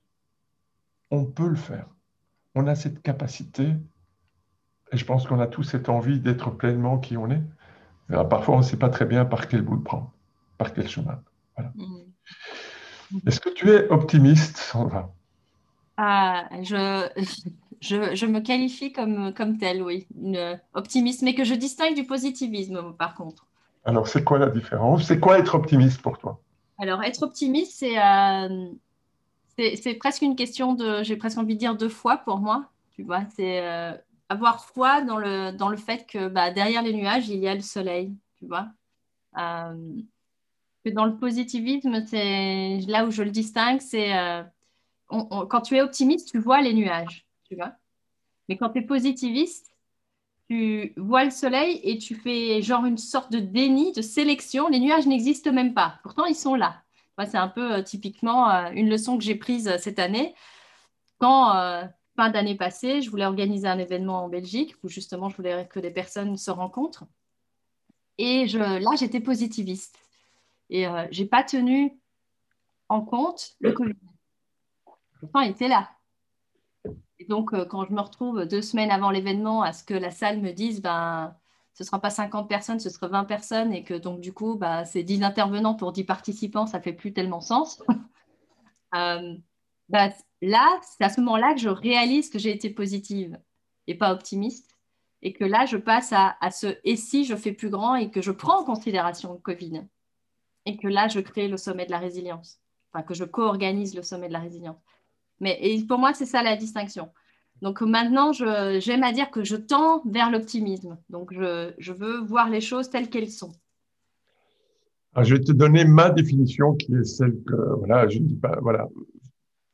[1.09, 1.87] on peut le faire.
[2.55, 3.75] On a cette capacité
[4.91, 7.43] et je pense qu'on a tous cette envie d'être pleinement qui on est.
[8.29, 10.11] parfois, on ne sait pas très bien par quel bout le prendre,
[10.57, 11.23] par quel chemin.
[11.57, 12.00] Mm-hmm.
[13.25, 14.73] Est-ce que tu es optimiste,
[15.97, 17.07] ah, je,
[17.81, 22.93] je, me qualifie comme, comme telle, oui, une optimiste, mais que je distingue du positivisme,
[22.97, 23.45] par contre.
[23.85, 25.03] Alors, c'est quoi la différence?
[25.03, 26.39] C'est quoi être optimiste pour toi?
[26.79, 28.71] Alors, être optimiste, c'est euh,
[29.57, 32.65] c'est presque une question de, j'ai presque envie de dire, de foi pour moi.
[32.95, 33.93] Tu vois, c'est euh,
[34.29, 37.55] avoir foi dans le, dans le fait que bah, derrière les nuages, il y a
[37.55, 38.67] le soleil, tu vois.
[39.37, 39.75] Euh,
[40.85, 44.11] dans le positivisme, c'est là où je le distingue, c'est
[45.07, 47.73] quand tu es optimiste, tu vois les nuages tu vois.
[48.47, 49.75] Mais quand tu es positiviste,
[50.49, 54.69] tu vois le soleil et tu fais genre une sorte de déni, de sélection.
[54.69, 55.99] Les nuages n'existent même pas.
[56.03, 56.81] Pourtant, ils sont là.
[57.25, 60.33] c'est un peu euh, typiquement euh, une leçon que j'ai prise euh, cette année.
[61.19, 61.53] Quand,
[62.15, 65.79] fin d'année passée, je voulais organiser un événement en Belgique où justement, je voulais que
[65.79, 67.05] des personnes se rencontrent.
[68.17, 69.99] Et je, là, j'étais positiviste.
[70.71, 71.99] Et je n'ai pas tenu
[72.89, 73.93] en compte le Covid.
[75.19, 75.89] Pourtant, il était là.
[77.19, 80.09] Et donc, euh, quand je me retrouve deux semaines avant l'événement à ce que la
[80.09, 81.35] salle me dise, ben,
[81.75, 84.55] ce ne sera pas 50 personnes, ce sera 20 personnes, et que donc, du coup,
[84.55, 87.83] ben, c'est 10 intervenants pour 10 participants, ça ne fait plus tellement sens.
[88.95, 89.35] euh,
[89.87, 90.11] ben,
[90.41, 93.39] là, c'est à ce moment-là que je réalise que j'ai été positive
[93.85, 94.75] et pas optimiste,
[95.21, 98.09] et que là, je passe à, à ce et si je fais plus grand et
[98.09, 99.83] que je prends en considération le Covid,
[100.65, 102.59] et que là, je crée le sommet de la résilience,
[102.91, 104.79] enfin, que je co-organise le sommet de la résilience.
[105.39, 107.09] Mais et pour moi, c'est ça la distinction.
[107.61, 110.97] Donc maintenant, j'aime à dire que je tends vers l'optimisme.
[111.09, 113.51] Donc je, je, veux voir les choses telles qu'elles sont.
[115.13, 118.35] Ah, je vais te donner ma définition qui est celle que, voilà, je ne dis
[118.35, 118.87] pas, voilà.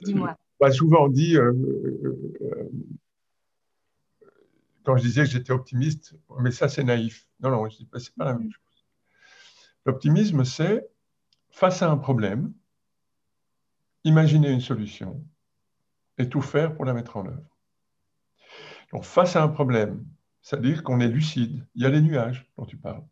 [0.02, 0.36] Dis-moi.
[0.60, 1.54] On souvent dit, euh,
[2.42, 2.70] euh,
[4.84, 7.28] quand je disais que j'étais optimiste, mais ça c'est naïf.
[7.40, 8.67] Non, non, ce n'est pas la même chose.
[9.88, 10.86] L'optimisme, c'est
[11.50, 12.54] face à un problème,
[14.04, 15.24] imaginer une solution
[16.18, 17.58] et tout faire pour la mettre en œuvre.
[18.92, 20.06] Donc, face à un problème,
[20.42, 23.06] c'est-à-dire qu'on est lucide, il y a les nuages dont tu parles.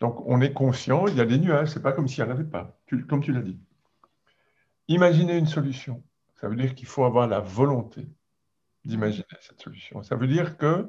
[0.00, 2.30] Donc, on est conscient, il y a des nuages, ce n'est pas comme s'il n'y
[2.30, 3.60] en avait pas, comme tu l'as dit.
[4.88, 6.02] Imaginer une solution,
[6.36, 8.08] ça veut dire qu'il faut avoir la volonté
[8.86, 10.02] d'imaginer cette solution.
[10.02, 10.88] Ça veut dire que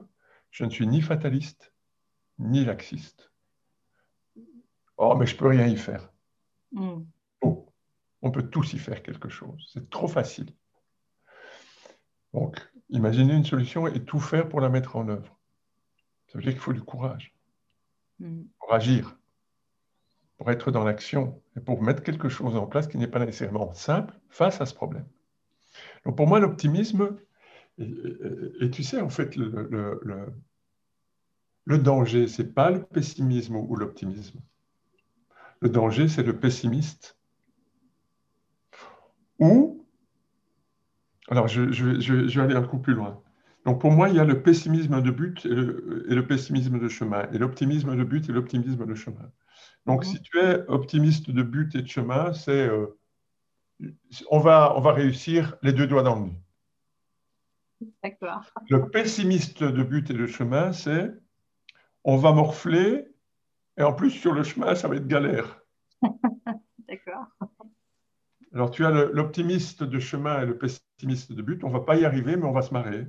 [0.50, 1.74] je ne suis ni fataliste,
[2.40, 3.31] ni laxiste.
[5.04, 6.14] Oh, mais je ne peux rien y faire.
[6.74, 7.02] Mm.
[7.42, 7.66] Oh,
[8.22, 9.68] on peut tous y faire quelque chose.
[9.74, 10.54] C'est trop facile.
[12.36, 15.40] Donc, imaginer une solution et tout faire pour la mettre en œuvre.
[16.28, 17.34] Ça veut dire qu'il faut du courage
[18.20, 18.44] mm.
[18.60, 19.18] pour agir,
[20.38, 23.74] pour être dans l'action et pour mettre quelque chose en place qui n'est pas nécessairement
[23.74, 25.08] simple face à ce problème.
[26.06, 27.18] Donc, pour moi, l'optimisme,
[27.80, 30.38] et, tu sais, en fait, le,
[31.66, 34.40] le danger, ce n'est pas le pessimisme ou l'optimisme.
[35.62, 37.18] Le danger, c'est le pessimiste.
[39.40, 39.88] Ou,
[41.30, 43.22] alors je, vais aller un coup plus loin.
[43.66, 47.28] Donc pour moi, il y a le pessimisme de but et le, pessimisme de chemin,
[47.32, 49.32] et l'optimisme de but et l'optimisme de chemin.
[49.86, 52.88] Donc si tu es optimiste de but et de chemin, c'est euh,
[54.30, 56.42] on, va, on va réussir les deux doigts dans le nez.
[58.04, 58.46] D'accord.
[58.70, 61.12] Le pessimiste de but et de chemin, c'est
[62.04, 63.11] on va morfler
[63.82, 65.60] et en plus, sur le chemin, ça va être galère.
[66.88, 67.26] D'accord.
[68.54, 71.64] Alors, tu as l'optimiste de chemin et le pessimiste de but.
[71.64, 73.08] On ne va pas y arriver, mais on va se marrer.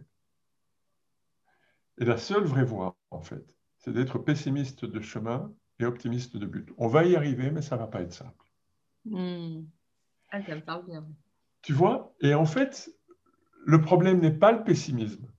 [1.98, 3.44] Et la seule vraie voie, en fait,
[3.76, 6.72] c'est d'être pessimiste de chemin et optimiste de but.
[6.78, 8.46] On va y arriver, mais ça ne va pas être simple.
[9.04, 9.64] Hmm.
[10.30, 11.06] Ah, ça me parle bien.
[11.60, 12.88] Tu vois Et en fait,
[13.66, 15.30] le problème n'est pas le pessimisme.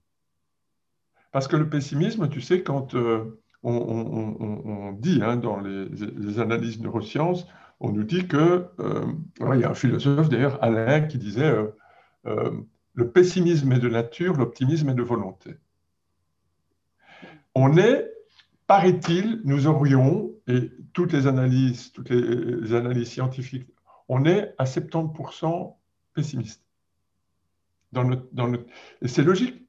[1.31, 7.47] Parce que le pessimisme, tu sais, quand euh, on, dit hein, dans les, analyses neurosciences,
[7.79, 9.05] on nous dit que, euh,
[9.39, 11.67] il y a un philosophe d'ailleurs, Alain, qui disait euh,
[12.25, 12.51] euh,
[12.93, 15.55] le pessimisme est de nature, l'optimisme est de volonté.
[17.55, 18.09] On est,
[18.67, 23.67] paraît-il, nous aurions, et toutes les analyses, toutes les, analyses scientifiques,
[24.09, 25.75] on est à 70%
[26.13, 26.63] pessimiste.
[27.91, 28.51] Dans dans
[29.01, 29.62] et c'est logique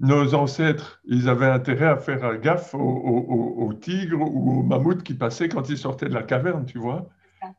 [0.00, 5.48] nos ancêtres, ils avaient intérêt à faire gaffe aux, tigres ou aux mammouths qui passaient
[5.48, 7.08] quand ils sortaient de la caverne, tu vois.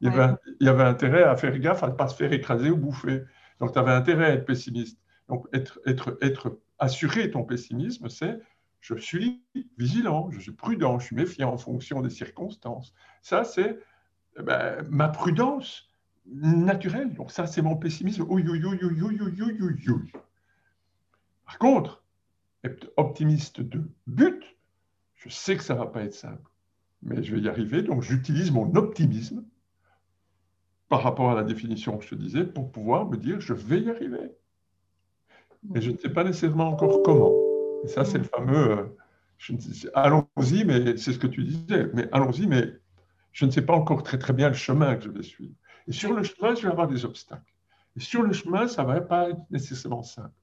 [0.02, 0.12] Il
[0.60, 3.24] y, avait, intérêt à faire gaffe à ne pas se faire écraser ou bouffer.
[3.60, 5.00] Donc, tu avais intérêt à être pessimiste.
[5.30, 8.40] Donc, être, être, être assuré ton pessimisme, c'est
[8.82, 9.44] je suis
[9.78, 12.94] vigilant, je suis prudent, je suis méfiant en fonction des circonstances.
[13.22, 13.80] Ça, c'est
[14.40, 15.90] eh ben, ma prudence
[16.26, 17.14] naturelle.
[17.14, 18.26] Donc, ça, c'est mon pessimisme.
[21.46, 22.04] Par contre,
[22.98, 24.44] optimiste de but,
[25.16, 26.50] je sais que ça ne va pas être simple,
[27.02, 29.44] mais je vais y arriver, donc j'utilise mon optimisme
[30.90, 33.82] par rapport à la définition que je te disais pour pouvoir me dire je vais
[33.82, 34.32] y arriver.
[35.64, 37.34] Mais je ne sais pas nécessairement encore comment.
[37.84, 38.86] Et ça, c'est le fameux euh,
[39.94, 42.74] allons-y, mais c'est ce que tu disais, mais allons-y, mais
[43.32, 45.54] je ne sais pas encore très très bien le chemin que je vais suivre.
[45.88, 47.54] Et sur le chemin, je vais avoir des obstacles.
[47.96, 50.34] Et sur le chemin, ça ne va pas être nécessairement simple.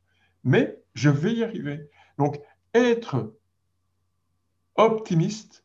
[0.42, 1.88] Mais je vais y arriver.
[2.18, 2.40] Donc,
[2.74, 3.34] être
[4.76, 5.64] optimiste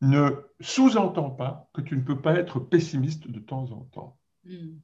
[0.00, 4.18] ne sous-entend pas que tu ne peux pas être pessimiste de temps en temps.
[4.44, 4.78] Hmm.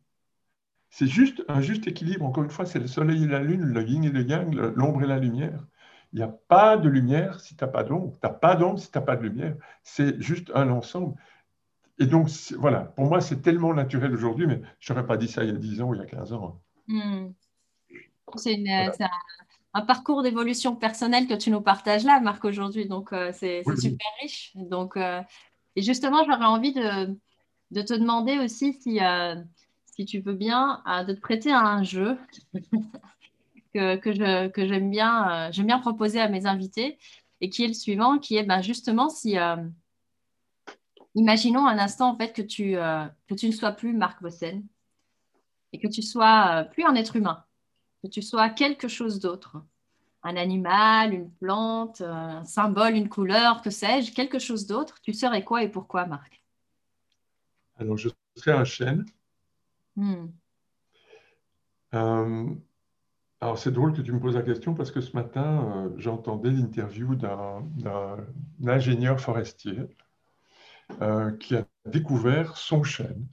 [0.89, 2.25] C'est juste un juste équilibre.
[2.25, 5.03] Encore une fois, c'est le soleil et la lune, le yin et le yang, l'ombre
[5.03, 5.65] et la lumière.
[6.13, 8.13] Il n'y a pas de lumière si tu n'as pas d'ombre.
[8.13, 9.55] Tu n'as pas d'ombre si tu n'as pas de lumière.
[9.85, 11.15] C'est juste un ensemble.
[12.01, 12.29] Et donc,
[12.59, 15.55] voilà, pour moi, c'est tellement naturel aujourd'hui, mais je n'aurais pas dit ça il y
[15.55, 16.61] a 10 ans ou il y a 15 ans.
[16.89, 17.29] Hmm.
[18.37, 18.63] C'est
[19.73, 22.87] un, parcours d'évolution personnelle que tu nous partages là, Marc, aujourd'hui.
[22.87, 24.53] Donc, euh, c'est super riche.
[24.55, 25.23] Donc, euh,
[25.77, 27.07] et justement, j'aurais envie de,
[27.73, 29.37] te demander aussi si, euh,
[29.87, 32.19] si tu veux bien de te prêter à un jeu
[33.75, 33.97] que,
[34.49, 36.99] que j'aime bien, j'aime bien proposer à mes invités
[37.41, 39.37] et qui est le suivant, qui est ben, justement si
[41.15, 44.65] imaginons un instant en fait que tu, que tu ne sois plus Marc Vossen
[45.73, 47.45] et que tu sois plus un être humain
[48.03, 49.63] que tu sois quelque chose d'autre.
[50.23, 55.45] Un animal, une plante, un symbole, une couleur, que sais-je, quelque chose d'autre, tu serais
[55.45, 56.43] quoi et pourquoi, Marc?
[57.79, 59.07] Alors, je serais un chêne.
[59.97, 60.27] Hmm.
[61.95, 62.47] Euh,
[63.41, 66.51] alors, c'est drôle que tu me poses la question parce que ce matin, euh, j'entendais
[66.51, 67.67] l'interview d'un
[68.67, 69.79] ingénieur forestier
[71.01, 73.27] euh, qui a découvert son chêne,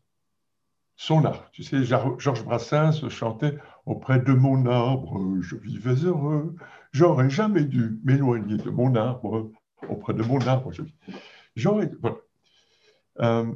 [0.96, 1.52] son art.
[1.52, 3.58] Tu sais, Georges Brassens chantait
[3.88, 6.58] Auprès de mon arbre, je vivais heureux.
[6.92, 9.50] J'aurais jamais dû m'éloigner de mon arbre.
[9.88, 10.84] Auprès de mon arbre, je
[11.56, 11.90] J'aurais.
[12.02, 12.18] Voilà.
[13.22, 13.56] Euh,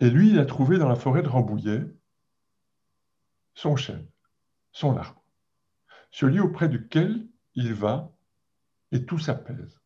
[0.00, 1.82] et lui, il a trouvé dans la forêt de Rambouillet
[3.54, 4.06] son chêne,
[4.72, 5.22] son arbre,
[6.10, 8.12] celui auprès duquel il va
[8.90, 9.80] et tout s'apaise.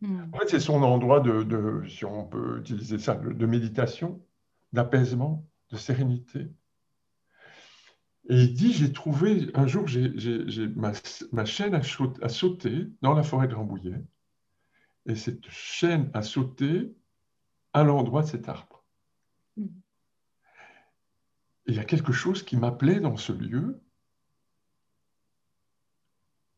[0.00, 0.24] Hmm.
[0.32, 4.20] En fait, c'est son endroit de, si on peut utiliser ça, de méditation,
[4.72, 6.48] d'apaisement, de sérénité.
[8.28, 9.86] Et il dit, j'ai trouvé, un jour,
[11.32, 14.02] ma, chaîne a, sauté dans la forêt de Rambouillet,
[15.06, 16.92] et cette chaîne a sauté
[17.72, 18.84] à l'endroit de cet arbre.
[19.56, 19.68] Hmm.
[21.66, 23.80] il y a quelque chose qui m'appelait dans ce lieu,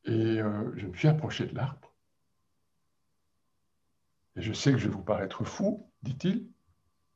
[0.05, 1.93] et euh, je me suis approché de l'arbre.
[4.37, 6.49] Et je sais que je vais vous paraître fou, dit-il,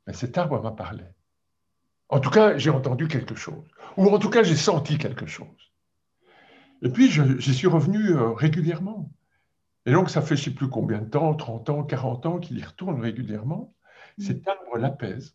[0.07, 1.05] mais cet arbre m'a parlé.
[2.12, 3.64] En tout cas, j'ai entendu quelque chose,
[3.96, 5.72] ou en tout cas, j'ai senti quelque chose.
[6.82, 9.10] Et puis, j'y suis revenu euh, régulièrement.
[9.86, 12.38] Et donc, ça fait je ne sais plus combien de temps, 30 ans, 40 ans
[12.38, 13.74] qu'il y retourne régulièrement.
[14.18, 14.22] Mm.
[14.24, 15.34] Cet arbre l'apaise.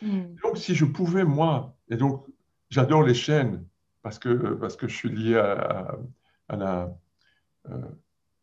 [0.00, 0.36] Mm.
[0.42, 2.24] Donc, si je pouvais, moi, et donc,
[2.70, 3.62] j'adore les chaînes
[4.00, 5.98] parce que, parce que je suis lié à,
[6.48, 6.96] la,
[7.68, 7.90] euh,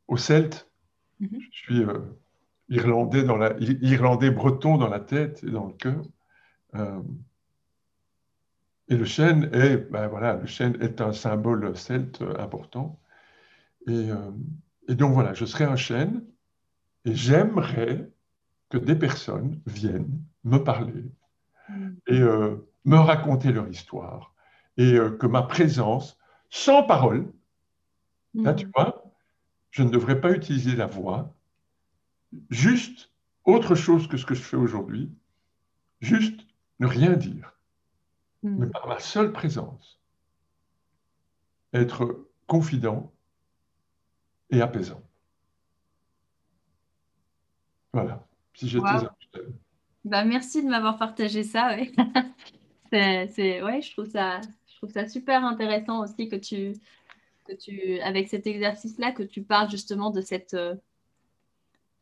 [0.08, 0.70] aux Celtes.
[1.22, 1.42] Mm-hmm.
[1.52, 2.02] Je suis euh,
[2.70, 6.04] irlandais, dans la, irlandais breton dans la tête et dans le cœur.
[6.76, 7.02] Euh,
[8.90, 13.00] et le chêne est, ben voilà, le chêne est un symbole celte important.
[13.88, 14.10] Et,
[14.88, 16.24] et donc voilà, je serai un chêne
[17.06, 18.10] et j'aimerais
[18.70, 21.06] que des personnes viennent me parler
[21.70, 21.90] mm.
[22.08, 24.34] et euh, me raconter leur histoire
[24.78, 26.18] et euh, que ma présence,
[26.50, 27.32] sans parole,
[28.34, 28.72] là tu mm.
[28.76, 29.04] vois,
[29.72, 31.36] je ne devrais pas utiliser la voix,
[32.50, 33.12] juste
[33.46, 35.12] autre chose que ce que je fais aujourd'hui,
[36.00, 36.42] juste
[36.80, 37.53] ne rien dire.
[38.44, 40.00] Mais par ma seule présence,
[41.74, 43.12] être confident
[44.50, 45.02] et apaisant.
[47.94, 48.78] Voilà si
[50.06, 51.76] bah, merci de m'avoir partagé ça.
[52.92, 56.74] c'est, ouais, je trouve ça, je trouve ça super intéressant aussi que tu,
[57.46, 60.76] que tu, avec cet exercice-là, que tu parles justement de cette, euh,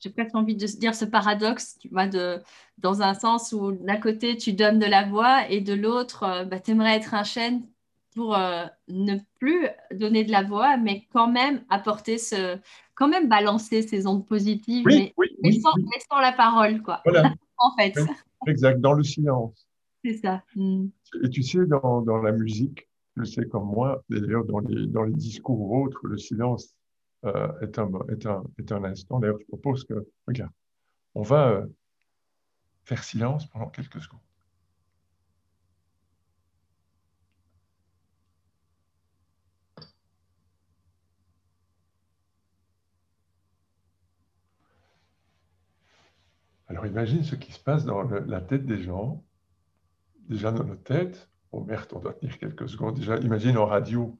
[0.01, 2.39] j'ai presque envie de dire ce paradoxe, tu vois, de,
[2.79, 6.43] dans un sens où d'un côté tu donnes de la voix et de l'autre, euh,
[6.43, 7.63] bah, tu aimerais être un chêne
[8.15, 12.57] pour euh, ne plus donner de la voix, mais quand même apporter ce,
[12.95, 15.13] quand même balancer ces ondes positives, mais,
[15.59, 17.01] sans, la parole, quoi.
[17.05, 17.31] Voilà.
[17.57, 17.97] en fait.
[18.47, 19.67] Exact, dans le silence.
[20.03, 20.43] C'est ça.
[20.55, 20.87] Mm.
[21.23, 25.03] Et tu sais, dans, dans, la musique, je sais comme moi, d'ailleurs dans les, dans
[25.03, 26.75] les discours autres, le silence
[27.25, 29.19] euh, est, un, est, un, est un instant.
[29.19, 30.51] D'ailleurs, je propose que, regarde,
[31.15, 31.67] on va euh,
[32.85, 34.19] faire silence pendant quelques secondes.
[46.67, 49.23] Alors imagine ce qui se passe dans la tête des gens,
[50.29, 51.29] déjà dans notre tête.
[51.51, 52.95] Oh merde, on doit tenir quelques secondes.
[52.95, 54.17] Déjà, imagine en radio,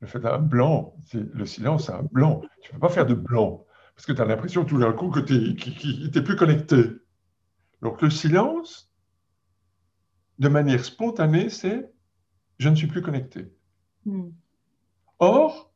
[0.00, 2.42] le fait d'un blanc, le silence, c'est un blanc.
[2.62, 5.10] Tu ne peux pas faire de blanc, parce que tu as l'impression tout d'un coup
[5.10, 5.56] que tu
[6.14, 6.84] n'es plus connecté.
[7.82, 8.92] Donc le silence,
[10.38, 11.92] de manière spontanée, c'est
[12.58, 13.52] je ne suis plus connecté.
[14.04, 14.30] Hmm.
[15.18, 15.72] Or,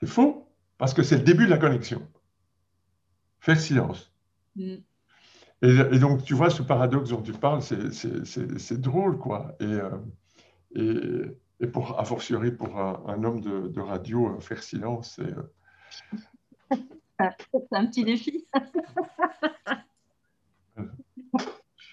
[0.00, 2.06] c'est faux, parce que c'est le début de la connexion.
[3.40, 4.12] Faire silence.
[4.56, 4.76] Hmm.
[5.62, 9.54] Et, donc, tu vois, ce paradoxe dont tu parles, c'est drôle, quoi.
[9.60, 9.90] Et, euh,
[10.74, 15.32] et, pour, a fortiori, pour un, homme de, radio, euh, faire silence, c'est...
[15.32, 15.50] Euh,
[17.52, 18.46] c'est un petit défi.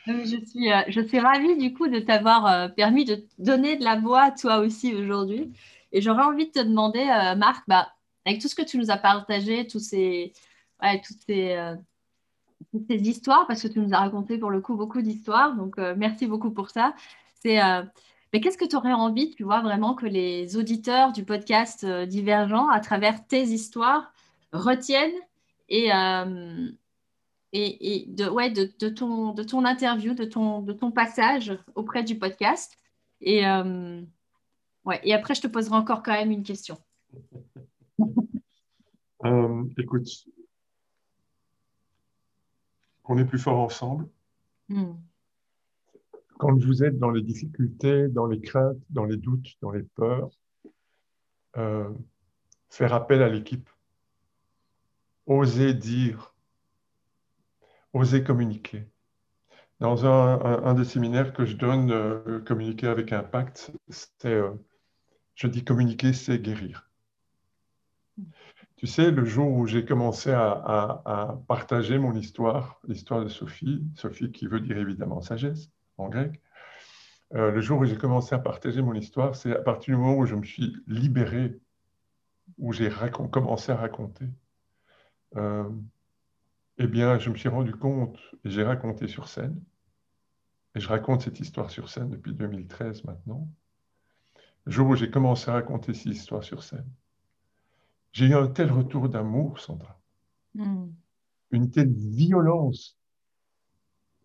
[0.07, 4.23] je, suis, je suis ravie, du coup, de t'avoir permis de donner de la voix
[4.23, 5.53] à toi aussi aujourd'hui.
[5.91, 7.05] Et j'aurais envie de te demander,
[7.37, 7.93] Marc, bah,
[8.25, 10.33] avec tout ce que tu nous as partagé, tous ces...
[10.81, 11.75] Ouais, toutes ces
[12.87, 15.55] ces histoires, parce que tu nous as raconté pour le coup beaucoup d'histoires.
[15.55, 16.93] Donc, euh, merci beaucoup pour ça.
[17.41, 17.83] C'est, euh,
[18.31, 22.05] mais qu'est-ce que tu aurais envie, tu vois, vraiment que les auditeurs du podcast euh,
[22.05, 24.13] Divergent, à travers tes histoires,
[24.51, 25.11] retiennent
[25.67, 25.89] et,
[27.51, 31.57] et, et, de, ouais, de, de, ton, de ton interview, de ton, de ton passage
[31.75, 32.79] auprès du podcast.
[33.21, 33.43] Et,
[34.85, 36.77] ouais, et après, je te poserai encore quand même une question.
[39.77, 40.07] écoute,
[43.09, 44.07] on est plus fort ensemble.
[44.69, 44.93] Hmm.
[46.39, 50.29] Quand vous êtes dans les difficultés, dans les craintes, dans les doutes, dans les peurs,
[51.57, 51.93] euh,
[52.69, 53.69] faire appel à l'équipe.
[55.25, 56.33] Oser dire,
[57.91, 58.87] oser communiquer.
[59.81, 64.53] Dans un, des séminaires que je donne, euh, Communiquer avec impact, c'est euh,
[65.35, 66.89] Je dis communiquer, c'est guérir.
[68.77, 74.31] Tu sais, le jour où j'ai commencé à, partager mon histoire, l'histoire de Sophie, Sophie
[74.31, 75.69] qui veut dire évidemment sagesse
[75.99, 76.41] en grec,
[77.35, 80.17] euh, le jour où j'ai commencé à partager mon histoire, c'est à partir du moment
[80.17, 81.59] où je me suis libéré,
[82.57, 82.89] où j'ai
[83.31, 84.25] commencé à raconter.
[85.35, 85.69] Euh,
[86.77, 89.61] eh bien, je me suis rendu compte, et j'ai raconté sur scène,
[90.75, 93.47] et je raconte cette histoire sur scène depuis 2013 maintenant,
[94.65, 96.89] le jour où j'ai commencé à raconter cette histoire sur scène,
[98.11, 99.99] j'ai eu un tel retour d'amour, Sandra.
[100.55, 100.87] Hmm.
[101.51, 102.97] Une telle violence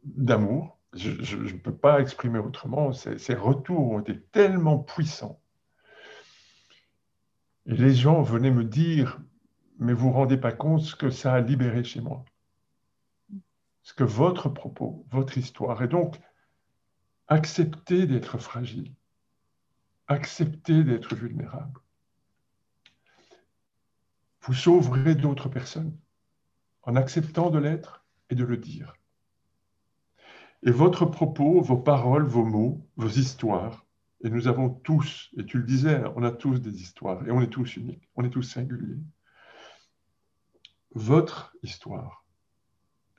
[0.05, 0.79] d'amour.
[0.95, 2.93] Je ne peux pas exprimer autrement.
[2.93, 5.41] Ces, retours ont été tellement puissants.
[7.67, 9.21] Et les gens venaient me dire,
[9.79, 12.25] mais vous ne vous rendez pas compte ce que ça a libéré chez moi.
[13.83, 15.83] Ce que votre propos, votre histoire.
[15.83, 16.21] Et donc,
[17.29, 18.93] accepter d'être fragile.
[20.07, 21.81] Accepter d'être vulnérable
[24.45, 25.97] vous sauverez d'autres personnes
[26.83, 28.95] en acceptant de l'être et de le dire.
[30.67, 33.85] Et votre propos, vos paroles, vos mots, vos histoires,
[34.23, 37.43] et nous avons tous, et tu le disais, on a tous des histoires, et on
[37.43, 39.03] est tous uniques, on est tous singuliers.
[40.95, 42.25] Votre histoire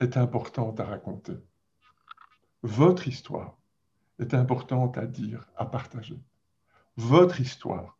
[0.00, 1.36] est importante à raconter.
[2.62, 3.56] Votre histoire
[4.18, 6.18] est importante à dire, à partager.
[6.96, 7.96] Votre histoire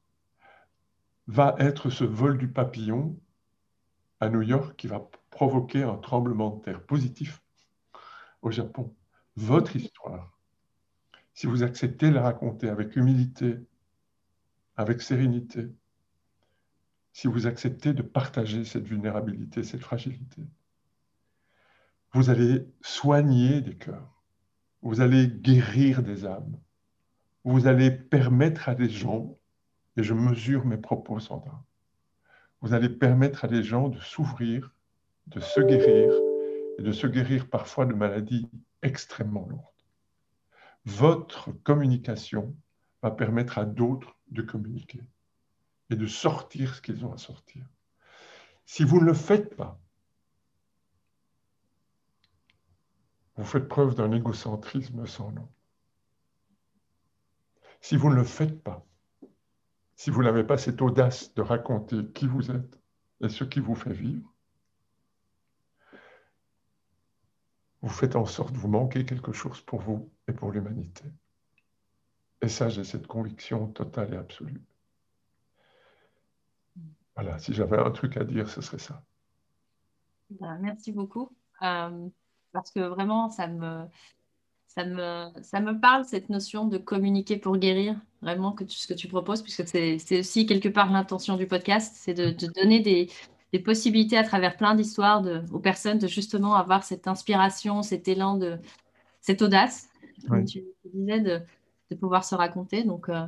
[1.28, 3.16] va être ce vol du papillon
[4.18, 7.42] à New York qui va provoquer un tremblement de terre positif
[8.42, 8.92] au Japon.
[9.36, 10.38] Votre histoire,
[11.34, 13.58] si vous acceptez de la raconter avec humilité,
[14.76, 15.68] avec sérénité,
[17.12, 20.42] si vous acceptez de partager cette vulnérabilité, cette fragilité,
[22.12, 24.22] vous allez soigner des cœurs,
[24.80, 26.58] vous allez guérir des âmes,
[27.44, 29.38] vous allez permettre à des gens
[29.96, 31.62] et je mesure mes propos, Sandra.
[32.62, 34.74] Vous allez permettre à des gens de s'ouvrir,
[35.26, 36.10] de se guérir,
[36.78, 38.48] et de se guérir parfois de maladies
[38.82, 39.64] extrêmement lourdes.
[40.84, 42.56] Votre communication
[43.02, 45.02] va permettre à d'autres de communiquer
[45.90, 47.66] et de sortir ce qu'ils ont à sortir.
[48.64, 49.80] Si vous ne le faites pas,
[53.36, 55.48] vous faites preuve d'un égocentrisme sans nom.
[57.80, 58.86] Si vous ne le faites pas,
[59.94, 62.80] si vous n'avez pas cette audace de raconter qui vous êtes
[63.20, 64.35] et ce qui vous fait vivre,
[67.86, 71.04] vous faites en sorte vous manquer quelque chose pour vous et pour l'humanité.
[72.42, 74.60] Et ça, j'ai cette conviction totale et absolue.
[77.14, 79.04] Voilà, si j'avais un truc à dire, ce serait ça.
[80.30, 81.30] Ben, merci beaucoup.
[81.62, 82.08] Euh,
[82.52, 83.84] parce que vraiment, ça me,
[84.66, 88.94] ça me, ça me parle, cette notion de communiquer pour guérir, vraiment, que ce que
[88.94, 93.08] tu proposes, puisque c'est aussi quelque part l'intention du podcast, c'est de, donner des,
[93.56, 98.36] des, possibilités à travers plein d'histoires aux personnes de justement avoir cette inspiration, cet élan,
[98.36, 98.58] de,
[99.20, 99.88] cette audace,
[100.28, 101.40] comme tu, disais, de,
[101.90, 102.84] de, pouvoir se raconter.
[102.84, 103.24] Donc, euh,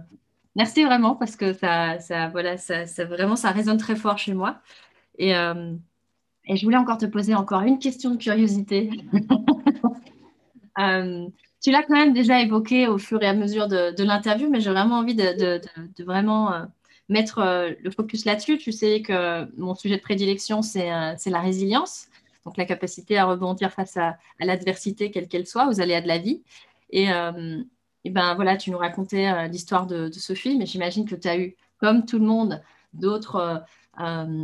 [0.57, 4.35] merci vraiment, parce que ça, ça, voilà, ça, ça, vraiment, ça résonne très fort chez
[4.35, 4.61] moi.
[5.18, 5.74] Et, euh,
[6.47, 8.91] et je voulais encore te poser encore une question de curiosité.
[10.79, 11.26] Euh,
[11.61, 14.70] tu l'as quand même déjà évoqué au fur et à mesure de, l'interview, mais j'ai
[14.70, 15.61] vraiment envie de,
[16.05, 16.64] vraiment euh,
[17.09, 18.59] mettre euh, le focus là-dessus.
[18.59, 22.09] Tu sais que mon sujet de prédilection, c'est la résilience,
[22.45, 26.19] donc la capacité à rebondir face à, l'adversité, quelle qu'elle soit, aux aléas de la
[26.19, 26.43] vie.
[26.91, 27.09] Et,
[28.11, 32.07] ben voilà, tu nous racontais l'histoire de, Sophie, mais j'imagine que tu as eu, comme
[32.07, 32.62] tout le monde,
[32.95, 33.62] d'autres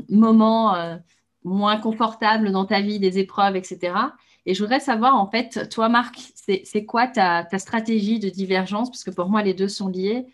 [0.08, 0.98] moments
[1.44, 3.94] moins confortables dans ta vie, des épreuves, etc.
[4.46, 8.90] Et je voudrais savoir, en fait, toi, Marc, c'est quoi ta, stratégie de divergence?
[8.90, 10.26] Parce que pour moi, les deux sont liés.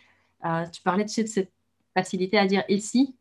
[0.45, 1.51] Euh, tu parlais de cette
[1.95, 3.17] facilité à dire et si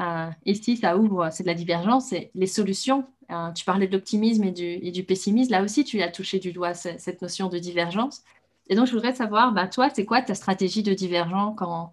[0.00, 3.06] euh, Et si ça ouvre, c'est de la divergence, c'est les solutions.
[3.30, 4.50] Euh, tu parlais de l'optimisme et
[4.90, 5.52] du, pessimisme.
[5.52, 8.22] Là aussi, tu as touché du doigt cette notion de divergence.
[8.68, 11.92] Et donc, je voudrais savoir, bah, toi, c'est quoi ta stratégie de divergence quand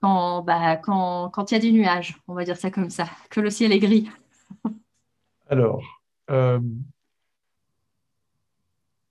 [0.00, 3.40] quand bah, quand il y a des nuages, on va dire ça comme ça, que
[3.40, 4.08] le ciel est gris?
[5.48, 5.82] Alors,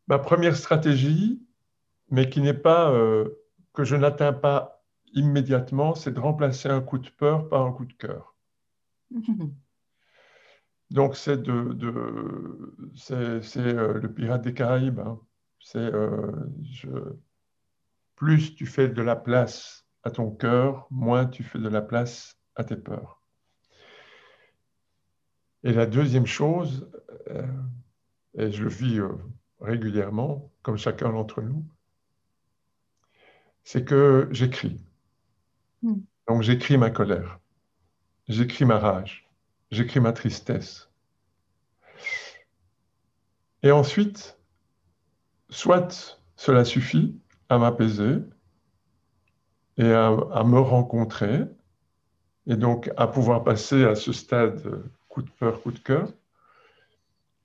[0.07, 1.41] ma première stratégie,
[2.09, 3.29] mais qui n'est pas euh,
[3.73, 4.80] que je n'atteins pas
[5.13, 8.35] immédiatement, c'est de remplacer un coup de peur par un coup de cœur.
[10.91, 11.77] Donc c'est de,
[12.95, 14.99] c'est, euh, le pirate des Caraïbes.
[14.99, 15.19] Hein.
[15.59, 16.31] C'est euh,
[18.15, 22.37] plus tu fais de la place à ton cœur, moins tu fais de la place
[22.55, 23.21] à tes peurs.
[25.63, 26.91] Et la deuxième chose,
[28.33, 28.99] et je le vis
[29.59, 31.63] régulièrement, comme chacun d'entre nous,
[33.63, 34.83] c'est que j'écris.
[35.81, 36.01] Hmm.
[36.27, 37.39] Donc j'écris ma colère,
[38.27, 39.27] j'écris ma rage,
[39.71, 40.89] j'écris ma tristesse.
[43.63, 44.39] Et ensuite,
[45.49, 48.17] soit cela suffit à m'apaiser
[49.77, 51.41] et à, me rencontrer,
[52.47, 56.11] et donc à pouvoir passer à ce stade coup de peur, coup de cœur.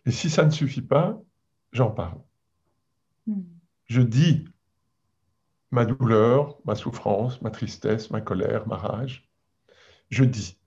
[0.05, 1.21] Et si ça ne suffit pas,
[1.73, 2.21] j'en parle.
[3.27, 3.43] Hmm.
[3.87, 4.47] Je dis
[5.77, 9.29] ma douleur, ma souffrance, ma tristesse, ma colère, ma rage.
[10.09, 10.59] Je dis.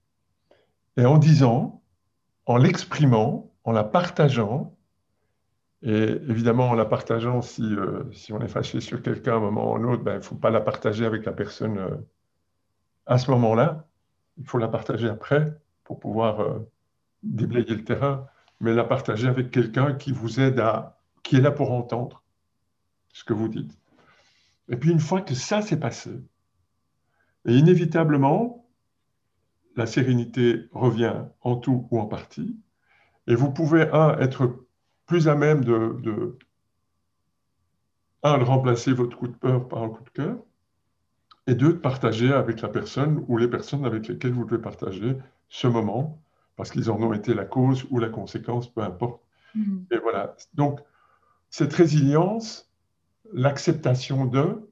[0.98, 1.82] Et en disant,
[2.46, 4.78] en l'exprimant, en la partageant,
[5.82, 9.40] et évidemment, en la partageant, si, euh, si on est fâché sur quelqu'un à un
[9.40, 11.80] moment ou à un autre, ben, il ne faut pas la partager avec la personne
[11.80, 11.96] euh,
[13.08, 13.88] à ce moment-là.
[14.38, 16.60] Il faut la partager après pour pouvoir euh,
[17.24, 18.28] déblayer le terrain,
[18.60, 22.22] mais la partager avec quelqu'un qui vous aide à, qui est là pour entendre
[23.12, 23.76] ce que vous dites.
[24.70, 26.12] Et puis une fois que ça s'est passé,
[27.46, 28.68] et inévitablement,
[29.76, 32.58] la sérénité revient en tout ou en partie,
[33.28, 34.66] et vous pouvez, un, être
[35.06, 36.38] plus à même de, de,
[38.24, 40.38] un, de remplacer votre coup de peur par un coup de cœur,
[41.48, 45.18] et deux, de partager avec la personne ou les personnes avec lesquelles vous devez partager
[45.48, 46.22] ce moment,
[46.56, 49.22] parce qu'ils en ont été la cause ou la conséquence, peu importe.
[49.56, 49.80] Mm.
[49.92, 50.36] Et voilà.
[50.54, 50.80] Donc,
[51.50, 52.69] cette résilience,
[53.34, 54.70] l'acceptation de,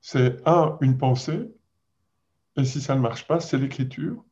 [0.00, 1.50] c'est un, une pensée,
[2.56, 4.24] et si ça ne marche pas, c'est l'écriture,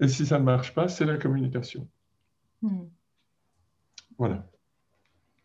[0.00, 1.88] et si ça ne marche pas, c'est la communication.
[2.62, 2.84] Hmm.
[4.18, 4.46] Voilà.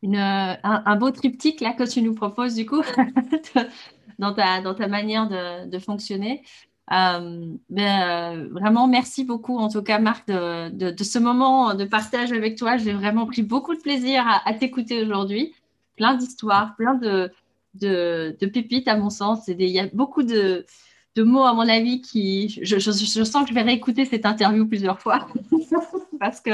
[0.03, 2.83] un, beau triptyque là que tu nous proposes du coup
[4.19, 5.27] dans, ta, dans ta manière
[5.67, 6.43] de, fonctionner.
[6.91, 11.85] Euh, ben, euh, vraiment, merci beaucoup en tout cas Marc de, de, ce moment de
[11.85, 12.77] partage avec toi.
[12.77, 15.53] J'ai vraiment pris beaucoup de plaisir à t'écouter aujourd'hui.
[15.99, 17.29] Plein d'histoires, plein de,
[17.75, 19.47] de, pépites, à mon sens.
[19.49, 20.65] Il y a beaucoup de,
[21.17, 22.57] mots, à mon avis, qui.
[22.61, 25.27] Je, sens que je vais réécouter cette interview plusieurs fois
[26.19, 26.51] parce que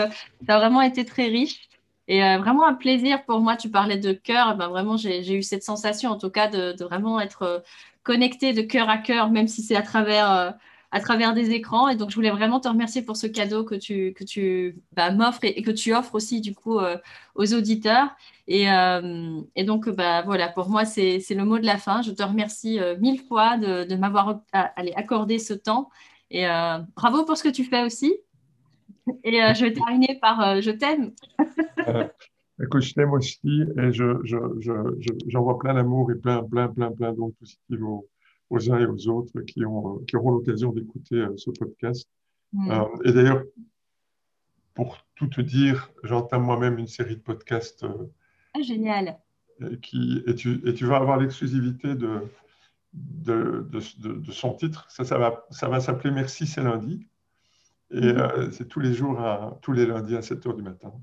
[0.47, 1.69] ça a vraiment été très riche.
[2.07, 3.55] Et euh, vraiment un plaisir pour moi.
[3.55, 4.57] Tu parlais de cœur.
[4.57, 7.59] Ben, vraiment, j'ai eu cette sensation, en tout cas, de, vraiment être euh,
[8.01, 10.31] connecté de cœur à cœur, même si c'est à travers.
[10.31, 10.51] Euh,
[10.95, 11.89] à travers des écrans.
[11.89, 15.11] Et donc, je voulais vraiment te remercier pour ce cadeau que tu, que tu bah,
[15.11, 16.97] m'offres et, que tu offres aussi, du coup, euh,
[17.35, 18.15] aux auditeurs.
[18.47, 22.01] Et, euh, et, donc, bah, voilà, pour moi, c'est le mot de la fin.
[22.01, 25.89] Je te remercie euh, mille fois de, de m'avoir accordé ce temps.
[26.31, 26.45] Et
[26.95, 28.15] bravo pour ce que tu fais aussi.
[29.25, 31.11] Et je vais terminer par je t'aime.
[32.63, 37.35] écoute, je t'aime aussi et j'envoie je, plein d'amour et plein, plein, plein, plein d'ondes
[37.35, 38.07] positives aux,
[38.49, 42.07] aux uns et aux autres qui, ont, qui auront l'occasion d'écouter euh, ce podcast.
[42.53, 42.71] Mm.
[42.71, 43.43] Euh, et d'ailleurs,
[44.73, 47.83] pour tout te dire, j'entame moi-même une série de podcasts.
[47.83, 48.11] Euh,
[48.53, 49.19] ah, génial.
[49.61, 52.21] Et, qui, et, tu, et tu vas avoir l'exclusivité de,
[52.93, 54.85] de, de, de, son titre.
[54.89, 57.07] Ça, ça va, ça va s'appeler Merci, c'est lundi.
[57.91, 58.51] Et mm.
[58.51, 60.93] c'est tous les jours, à, tous les lundis à 7 h du matin.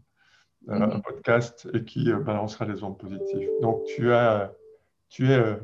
[0.68, 1.02] Un mm-hmm.
[1.02, 3.48] podcast et qui balancera les ondes positives.
[3.62, 4.52] Donc, tu, as,
[5.08, 5.58] tu es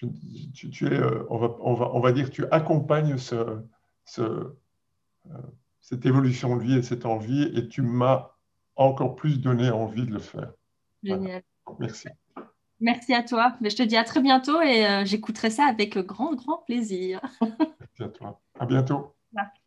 [0.00, 3.60] tu, es, euh, on, va, on, va, on va dire, tu accompagnes ce,
[4.04, 4.52] ce, euh,
[5.80, 8.30] cette évolution de vie et cette envie, et tu m'as
[8.76, 10.52] encore plus donné envie de le faire.
[11.02, 11.42] Génial.
[11.78, 12.08] Merci.
[12.80, 13.56] Merci à toi.
[13.60, 17.20] Mais je te dis à très bientôt et euh, j'écouterai ça avec grand, grand plaisir.
[17.40, 18.40] Merci à toi.
[18.58, 19.14] À bientôt.
[19.32, 19.59] Merci.